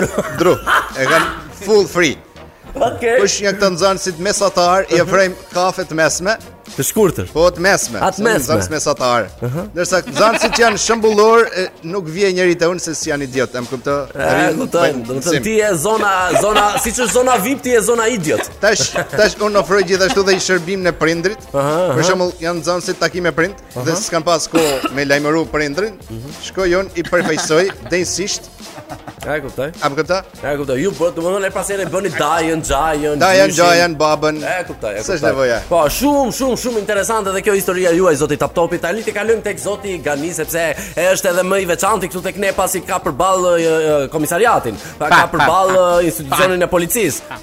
Dru. 0.00 0.08
Dru. 0.40 0.56
E 1.00 1.04
kam 1.06 1.28
full 1.64 1.86
free. 1.88 2.16
Okej. 2.76 3.16
Kush 3.22 3.40
një 3.42 3.50
këtë 3.56 3.68
nxënësit 3.74 4.20
mesatar, 4.22 4.84
i 4.94 5.00
ofrojmë 5.02 5.48
kafe 5.50 5.82
të 5.90 5.96
mesme. 5.98 6.36
Të 6.70 6.84
shkurtër. 6.86 7.26
Po 7.34 7.48
të 7.50 7.62
mesme. 7.66 7.98
Atë 8.06 8.22
mesme. 8.22 8.44
Nxënës 8.54 8.68
mesatar. 8.70 9.24
Uh 9.40 9.40
-huh. 9.50 9.64
Ndërsa 9.74 9.98
nxënësit 10.06 10.60
janë 10.60 10.78
shëmbullor, 10.78 11.48
nuk 11.82 12.06
vije 12.06 12.30
njëri 12.36 12.54
te 12.58 12.68
unë 12.70 12.78
se 12.80 12.94
si 12.94 13.10
janë 13.10 13.22
idiot. 13.24 13.54
Em 13.58 13.66
kuptoj. 13.66 14.06
E 14.14 14.28
rin, 14.36 14.60
kuptoj. 14.62 14.88
Do 15.08 15.14
të 15.14 15.20
thënë 15.26 15.42
ti 15.42 15.54
je 15.60 15.70
zona 15.88 16.30
zona, 16.42 16.66
siç 16.84 16.98
është 17.02 17.12
zona 17.14 17.34
VIP, 17.44 17.62
ti 17.62 17.68
je 17.68 17.80
zona 17.82 18.06
idiot. 18.08 18.42
Tash, 18.60 18.94
tash 19.18 19.34
unë 19.42 19.58
ofroj 19.58 19.82
gjithashtu 19.88 20.22
dhe 20.22 20.32
i 20.36 20.40
shërbim 20.46 20.80
në 20.86 20.92
prindrit. 20.92 21.38
Uh 21.38 21.60
-huh, 21.60 21.66
uh 21.66 21.90
-huh. 21.90 21.98
Për 21.98 22.04
shembull, 22.04 22.32
janë 22.40 22.60
nxënësit 22.62 22.94
takim 22.98 23.22
me 23.24 23.32
prind 23.32 23.54
uh 23.54 23.82
-huh. 23.82 23.84
dhe 23.86 23.96
s'kan 24.02 24.22
pas 24.22 24.48
kohë 24.48 24.92
me 24.94 25.02
lajmëru 25.04 25.46
prindrin. 25.46 25.92
Uh 25.92 26.14
mhm. 26.16 26.22
-huh. 26.22 26.46
Shkojon 26.46 26.86
i 26.96 27.02
përfaqësoj 27.02 27.64
densisht 27.90 28.42
Ja 29.24 29.36
e 29.36 29.40
kuptoj. 29.44 29.68
A 29.84 29.88
më 29.92 29.96
kuptoj? 30.00 30.20
Ja 30.40 30.52
e 30.54 30.58
kuptoj. 30.58 30.78
Ju 30.80 30.90
po, 30.96 31.08
do 31.10 31.18
të 31.20 31.24
mundon 31.24 31.44
e 31.44 31.50
pasere 31.54 31.84
bëni 31.92 32.08
Dajën, 32.16 32.62
Xajën, 32.66 33.18
Dajën, 33.20 33.52
Xajën, 33.56 33.96
Babën. 34.00 34.38
Ja 34.42 34.54
e 34.62 34.66
kuptoj. 34.66 34.94
Sa 35.04 35.16
është 35.16 35.28
nevoja? 35.30 35.58
Po, 35.68 35.82
shumë, 35.92 36.30
shumë, 36.38 36.58
shumë 36.64 36.80
interesante 36.82 37.34
dhe 37.34 37.42
kjo 37.44 37.54
historia 37.58 37.92
juaj 37.96 38.14
zoti 38.22 38.38
Top 38.40 38.54
Topi. 38.56 38.80
Tani 38.82 39.04
ti 39.06 39.12
kalojmë 39.14 39.44
tek 39.44 39.60
zoti 39.62 39.96
Gani 40.04 40.32
sepse 40.34 40.64
është 41.12 41.30
edhe 41.34 41.44
më 41.46 41.60
i 41.64 41.68
veçantë 41.74 42.10
këtu 42.10 42.22
tek 42.28 42.40
ne 42.40 42.52
pasi 42.56 42.80
ka 42.86 42.98
përball 43.04 44.08
komisariatin, 44.14 44.78
pa 44.98 45.10
ka 45.12 45.22
përball 45.34 45.74
institucionin 46.08 46.64
e 46.64 46.68
policisë, 46.70 47.40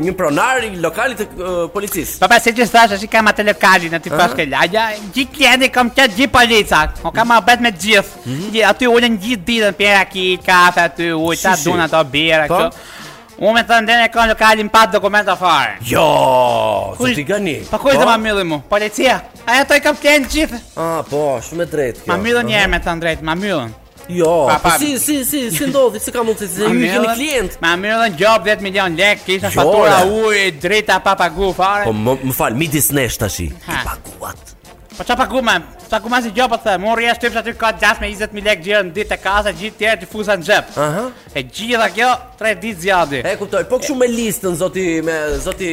një 0.00 0.14
pronar 0.18 0.64
i 0.64 0.72
lokalit 0.80 1.22
të 1.22 1.68
policisë. 1.76 2.16
Papa 2.24 2.40
se 2.40 2.54
ti 2.56 2.64
thash 2.64 2.96
ashi 2.96 3.08
kam 3.10 3.28
atë 3.30 3.44
lokalin 3.50 3.98
aty 4.00 4.12
pas 4.14 4.32
ke 4.34 4.48
lagja, 4.48 4.88
gjithë 5.12 5.44
kanë 5.44 5.70
kam 5.76 5.92
çaj 5.92 6.08
gjithë 6.16 6.32
policat. 6.38 6.98
Po 7.04 7.12
kam 7.14 7.36
bërt 7.44 7.62
me 7.66 7.74
gjithë. 7.74 8.24
Mhm. 8.24 8.58
Aty 8.72 8.88
ulën 8.96 9.20
gjithë 9.22 9.44
ditën 9.48 9.76
për 9.78 9.94
aki 10.02 10.26
kafe 10.46 10.87
aty, 10.88 11.10
ujta, 11.14 11.50
ta 11.52 11.60
dun 11.64 11.80
ato 11.84 12.00
birra 12.12 12.46
po? 12.46 12.62
këtu. 12.68 12.94
Unë 13.38 13.54
me 13.54 13.60
thënë 13.62 13.96
dhe 14.02 14.06
kanë 14.10 14.32
lokalin 14.32 14.68
pa 14.70 14.86
dokumenta 14.90 15.34
fare. 15.38 15.76
Jo, 15.86 16.94
Kush, 16.98 17.12
t'i 17.14 17.22
gani. 17.26 17.60
Pa 17.70 17.78
po 17.78 17.84
kuj 17.86 17.94
të 17.94 18.00
po? 18.02 18.08
ma 18.08 18.16
mëllin 18.18 18.48
mu, 18.50 18.58
policia. 18.70 19.20
Aja 19.46 19.62
to 19.66 19.76
i 19.78 19.82
kam 19.84 19.94
plenë 19.98 20.26
gjithë. 20.32 20.58
A, 20.74 20.86
ah, 20.88 21.00
po, 21.06 21.20
shumë 21.46 21.68
e 21.68 21.70
drejtë 21.74 22.02
kjo. 22.02 22.10
Ma 22.10 22.16
mëllin 22.24 22.50
njerë 22.50 22.72
me 22.72 22.80
thënë 22.88 23.04
drejtë, 23.06 23.26
ma 23.30 23.36
mëllin. 23.38 23.76
Jo, 24.08 24.34
pa, 24.48 24.56
pa, 24.64 24.74
si, 24.80 24.96
si, 24.98 25.20
si, 25.28 25.40
si 25.54 25.66
ndodhi, 25.68 26.00
si 26.02 26.10
ka 26.10 26.22
mund 26.26 26.40
të 26.40 26.48
të 26.48 26.52
zemi 26.54 26.86
një 26.86 27.10
klient 27.12 27.58
Ma 27.60 27.74
mirë 27.76 27.98
dhe 28.00 28.06
në 28.14 28.18
gjop 28.22 28.46
10 28.48 28.62
milion 28.64 28.96
lek, 28.96 29.18
kisha 29.26 29.50
jo, 29.52 29.58
fatura 29.60 29.98
uj, 30.08 30.38
drita 30.62 30.96
pa 31.04 31.12
pagu 31.14 31.50
fare 31.52 31.84
Po 31.84 31.92
më, 31.92 32.14
falë, 32.32 32.56
mi 32.56 32.70
disnesht 32.72 33.20
të 33.20 33.28
shi, 33.34 33.50
i 33.52 33.76
paguat 33.84 34.56
Po 34.98 35.04
çfarë 35.06 35.20
paguam? 35.20 35.48
Sa 35.88 36.00
kumas 36.02 36.24
i 36.26 36.32
gjopa 36.34 36.56
të, 36.58 36.72
mori 36.82 37.04
e 37.06 37.12
shtypës 37.14 37.38
aty 37.44 37.52
ka 37.60 37.68
gjas 37.78 38.00
me 38.02 38.08
20.000 38.10 38.42
lek 38.48 38.62
gjirë 38.64 38.80
në 38.88 38.92
ditë 38.96 39.14
e 39.14 39.20
kasa, 39.22 39.52
gjithë 39.54 39.78
tjerë 39.82 39.98
të 40.00 40.08
fusa 40.10 40.34
në 40.40 40.46
xhep. 40.48 40.72
Aha. 40.84 41.04
E 41.38 41.44
gjitha 41.46 41.86
kjo, 41.94 42.08
tre 42.40 42.52
ditë 42.64 42.80
zjadi. 42.82 43.20
E 43.22 43.34
kuptoj, 43.38 43.62
po 43.70 43.78
këshu 43.78 43.94
me 44.00 44.08
listën, 44.10 44.56
zoti, 44.58 44.86
me, 45.06 45.18
zoti 45.44 45.70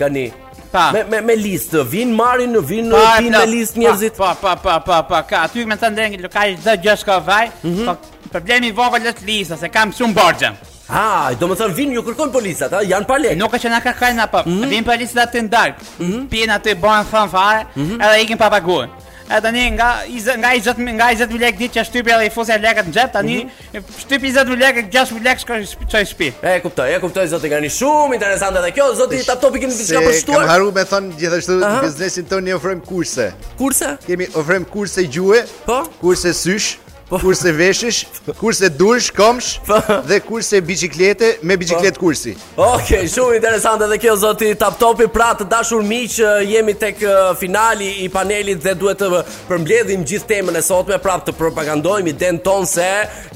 Gani. 0.00 0.24
Pa. 0.72 0.88
Me, 0.92 1.04
me, 1.12 1.20
me 1.28 1.36
listë, 1.38 1.84
vinë 1.94 2.16
marin, 2.18 2.58
vinë 2.72 3.02
vin 3.20 3.36
me 3.38 3.44
listë 3.54 3.84
njëzit. 3.84 4.18
Pa, 4.18 4.34
pa, 4.42 4.56
pa, 4.66 4.74
pa, 4.88 4.98
pa, 5.08 5.20
ka, 5.30 5.44
aty 5.46 5.62
me 5.70 5.78
të 5.80 5.92
ndërën 5.94 6.16
një 6.16 6.24
lokalit 6.26 6.66
dhe 6.66 6.74
gjësh 6.88 7.06
ka 7.08 7.20
vaj, 7.30 7.52
mhm. 7.62 7.86
po 7.86 8.34
problemi 8.34 8.72
vogël 8.76 9.06
është 9.14 9.30
listë, 9.30 9.60
se 9.62 9.70
kam 9.72 9.94
shumë 9.96 10.18
borgjëm. 10.18 10.58
Ha, 10.88 11.34
do 11.36 11.50
të 11.52 11.56
thon 11.60 11.74
vin 11.76 11.90
ju 11.92 12.02
kërkon 12.04 12.30
policat, 12.32 12.72
ha, 12.72 12.80
janë 12.86 13.08
pa 13.08 13.18
lekë. 13.20 13.36
Nuk 13.38 13.52
ka 13.52 13.58
që 13.60 13.72
na 13.74 13.80
ka 13.84 13.92
kanë 13.96 14.28
pa, 14.32 14.42
Mm 14.48 14.54
-hmm. 14.62 14.70
Vin 14.70 14.84
policat 14.86 15.18
atë 15.26 15.40
në 15.44 15.48
darkë. 15.52 15.76
Mm 15.98 16.08
-hmm. 16.12 16.28
Pien 16.28 16.48
atë 16.50 16.74
bën 16.80 17.04
thon 17.10 17.28
fare, 17.30 17.66
mm 17.76 17.86
-hmm. 17.88 17.96
edhe 18.04 18.22
ikin 18.24 18.38
pa 18.38 18.48
paguar. 18.50 18.88
E 19.36 19.40
tani 19.44 19.64
nga 19.76 19.90
nga 20.36 20.50
20 20.54 20.92
nga 20.98 21.06
20000 21.12 21.38
lekë 21.44 21.58
ditë 21.58 21.74
që 21.74 21.84
shtypi 21.84 22.10
edhe 22.10 22.26
i 22.26 22.30
fusi 22.30 22.52
lekët 22.52 22.86
në 22.88 22.92
xhep, 22.96 23.12
tani 23.12 23.36
mhm. 23.36 23.84
shtyp 23.98 24.20
20000 24.22 24.56
lekë, 24.64 24.82
6000 24.90 25.22
lekë 25.28 25.40
shkoj 25.42 25.58
çoj 25.90 26.04
shtëpi. 26.04 26.28
E 26.42 26.60
kuptoj, 26.60 26.94
e 26.94 26.98
kuptoj 27.00 27.26
zoti 27.28 27.48
kanë 27.48 27.68
shumë 27.78 28.14
interesante 28.14 28.58
dhe 28.64 28.70
kjo 28.72 28.86
zoti 28.94 29.18
ta 29.26 29.34
topi 29.36 29.60
kemi 29.60 29.72
diçka 29.78 30.00
për 30.06 30.14
shtuar. 30.20 30.38
Kam 30.40 30.48
haru 30.54 30.72
me 30.72 30.84
thon 30.84 31.12
gjithashtu 31.18 31.52
biznesin 31.82 32.24
ton 32.24 32.40
tonë 32.44 32.52
ofrojm 32.56 32.80
kurse. 32.80 33.26
Kurse? 33.58 33.96
Kemi 34.06 34.26
ofrojm 34.40 34.64
kurse 34.64 35.02
gjuhë. 35.14 35.40
Po. 35.66 35.78
Kurse 36.00 36.28
sysh. 36.32 36.87
Po. 37.08 37.16
Kurse 37.22 37.48
veshësh, 37.56 37.98
kurse 38.36 38.68
dush, 38.76 39.06
komsh 39.16 39.46
po. 39.64 39.78
dhe 40.10 40.18
kurse 40.20 40.58
biciklete 40.60 41.38
me 41.42 41.56
biciklet 41.56 41.96
po. 41.96 42.02
kursi. 42.04 42.34
Okej, 42.54 42.74
okay, 42.76 43.08
shumë 43.08 43.38
interesante 43.38 43.86
dhe 43.88 43.96
kjo 44.02 44.12
zoti 44.20 44.50
Tap 44.60 44.76
Topi. 44.80 45.06
Pra, 45.08 45.30
të 45.34 45.46
dashur 45.48 45.80
miq, 45.88 46.18
jemi 46.46 46.74
tek 46.76 47.00
finali 47.40 47.88
i 48.04 48.10
panelit 48.12 48.60
dhe 48.60 48.74
duhet 48.76 49.00
të 49.00 49.22
përmbledhim 49.48 50.04
gjithë 50.06 50.28
temën 50.28 50.58
e 50.60 50.62
sotme, 50.66 50.98
pra 51.00 51.16
të 51.16 51.32
propagandojmë 51.38 52.12
den 52.20 52.42
ton 52.44 52.66
se 52.68 52.88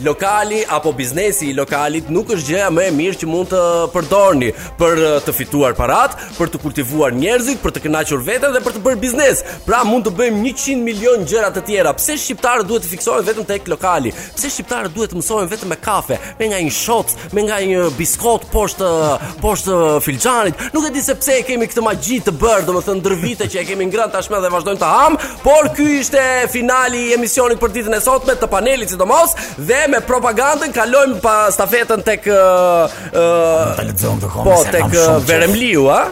lokali 0.04 0.60
apo 0.76 0.92
biznesi 0.92 1.48
i 1.48 1.56
lokalit 1.56 2.10
nuk 2.12 2.34
është 2.36 2.50
gjëja 2.50 2.68
më 2.76 2.84
e 2.90 2.90
mirë 2.98 3.18
që 3.22 3.30
mund 3.32 3.52
të 3.54 3.62
përdorni 3.94 4.50
për 4.80 5.00
të 5.24 5.36
fituar 5.38 5.74
parat, 5.78 6.18
për 6.36 6.52
të 6.52 6.60
kultivuar 6.64 7.16
njerëzit, 7.22 7.62
për 7.64 7.72
të 7.78 7.86
kënaqur 7.86 8.20
veten 8.28 8.52
dhe 8.52 8.62
për 8.66 8.76
të 8.76 8.84
bërë 8.84 9.02
biznes. 9.08 9.42
Pra, 9.64 9.80
mund 9.88 10.04
të 10.10 10.14
bëjmë 10.20 10.46
100 10.60 10.76
milion 10.92 11.24
gjëra 11.24 11.48
të 11.56 11.64
tjera. 11.70 11.96
Pse 11.96 12.18
shqiptarët 12.20 12.68
duhet 12.68 12.84
të 12.84 12.92
fiksohen 12.94 13.24
vetëm 13.32 13.48
lokali. 13.68 14.12
Pse 14.36 14.50
shqiptarët 14.52 14.94
duhet 14.94 15.12
të 15.12 15.18
mësojnë 15.18 15.50
vetëm 15.52 15.70
me 15.72 15.78
kafe, 15.82 16.18
me 16.40 16.48
nga 16.50 16.60
një 16.62 16.72
shot, 16.74 17.12
me 17.34 17.44
nga 17.46 17.58
një 17.62 17.86
biskot 17.98 18.46
poshtë 18.52 18.90
poshtë 19.42 19.76
filxhanit. 20.04 20.64
Nuk 20.74 20.88
e 20.88 20.92
di 20.94 21.02
se 21.04 21.14
pse 21.18 21.38
e 21.40 21.44
kemi 21.46 21.68
këtë 21.70 21.84
magji 21.84 22.20
të 22.26 22.34
bërë, 22.40 22.66
domethënë 22.70 23.00
ndër 23.02 23.16
vite 23.22 23.48
që 23.52 23.62
e 23.62 23.66
kemi 23.70 23.88
ngrën 23.90 24.12
tashmë 24.14 24.42
dhe 24.44 24.52
vazhdojmë 24.54 24.82
të 24.82 24.92
ham, 24.92 25.18
por 25.44 25.70
ky 25.76 25.88
ishte 26.00 26.24
finali 26.52 27.06
i 27.10 27.14
emisionit 27.18 27.60
për 27.62 27.74
ditën 27.78 27.96
e 27.98 28.02
sotme 28.04 28.36
të 28.40 28.50
panelit 28.52 28.92
sidomos 28.94 29.34
dhe 29.58 29.84
me 29.92 30.00
propagandën 30.06 30.72
kalojmë 30.74 31.20
pa 31.24 31.36
stafetën 31.54 32.04
tek 32.06 32.28
ë 32.30 32.40
uh, 33.14 33.74
uh, 33.78 34.40
Po 34.42 34.58
tek 34.70 34.94
Veremliu, 35.26 35.86
a? 35.90 36.04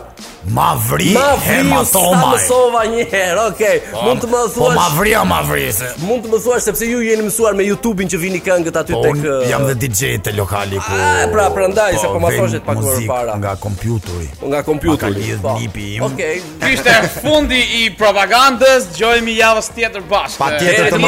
Ma 0.44 0.72
vri, 0.88 1.12
ma 1.12 1.34
vri 1.36 1.50
hematoma. 1.58 2.16
Ma 2.16 2.28
mësova 2.32 2.80
një 2.88 3.02
herë, 3.12 3.40
okay. 3.52 3.80
Po, 3.90 4.04
mund 4.06 4.22
të 4.24 4.28
më 4.32 4.38
thuash. 4.54 4.56
Po 4.56 4.68
ma 4.72 4.86
vri, 4.96 5.12
ma 5.28 5.40
vri. 5.44 5.66
Se... 5.76 5.90
Mund 6.08 6.24
të 6.24 6.30
më 6.32 6.40
thuash 6.46 6.64
sepse 6.70 6.88
ju 6.88 7.02
jeni 7.04 7.26
mësuar 7.26 7.58
me 7.58 7.66
YouTube-in 7.68 8.08
që 8.12 8.20
vini 8.22 8.40
këngët 8.44 8.78
aty 8.80 8.96
tek. 9.04 9.20
Po 9.20 9.34
jam 9.50 9.66
dhe 9.68 9.74
DJ 9.82 10.14
te 10.24 10.32
lokali 10.32 10.80
ku. 10.80 10.96
Ah, 10.96 11.26
pra 11.32 11.48
prandaj 11.52 11.98
po, 11.98 12.02
se 12.04 12.12
po 12.14 12.22
ma 12.24 12.32
thoshe 12.32 12.62
pak 12.64 12.80
para. 13.10 13.36
Nga 13.42 13.52
kompjuteri. 13.66 14.30
Nga 14.48 14.62
kompjuteri. 14.68 15.04
Ka 15.04 15.12
lidh 15.12 15.44
po. 15.44 15.58
nipi 15.60 15.90
im. 15.98 16.06
Okay. 16.08 16.40
Kishte 16.64 16.96
fundi 17.20 17.60
i 17.82 17.84
propagandës, 18.00 18.88
dëgjojmë 18.94 19.36
javës 19.42 19.68
tjetër 19.76 20.08
bashkë. 20.14 20.40
Patjetër 20.40 20.90
të 20.96 21.02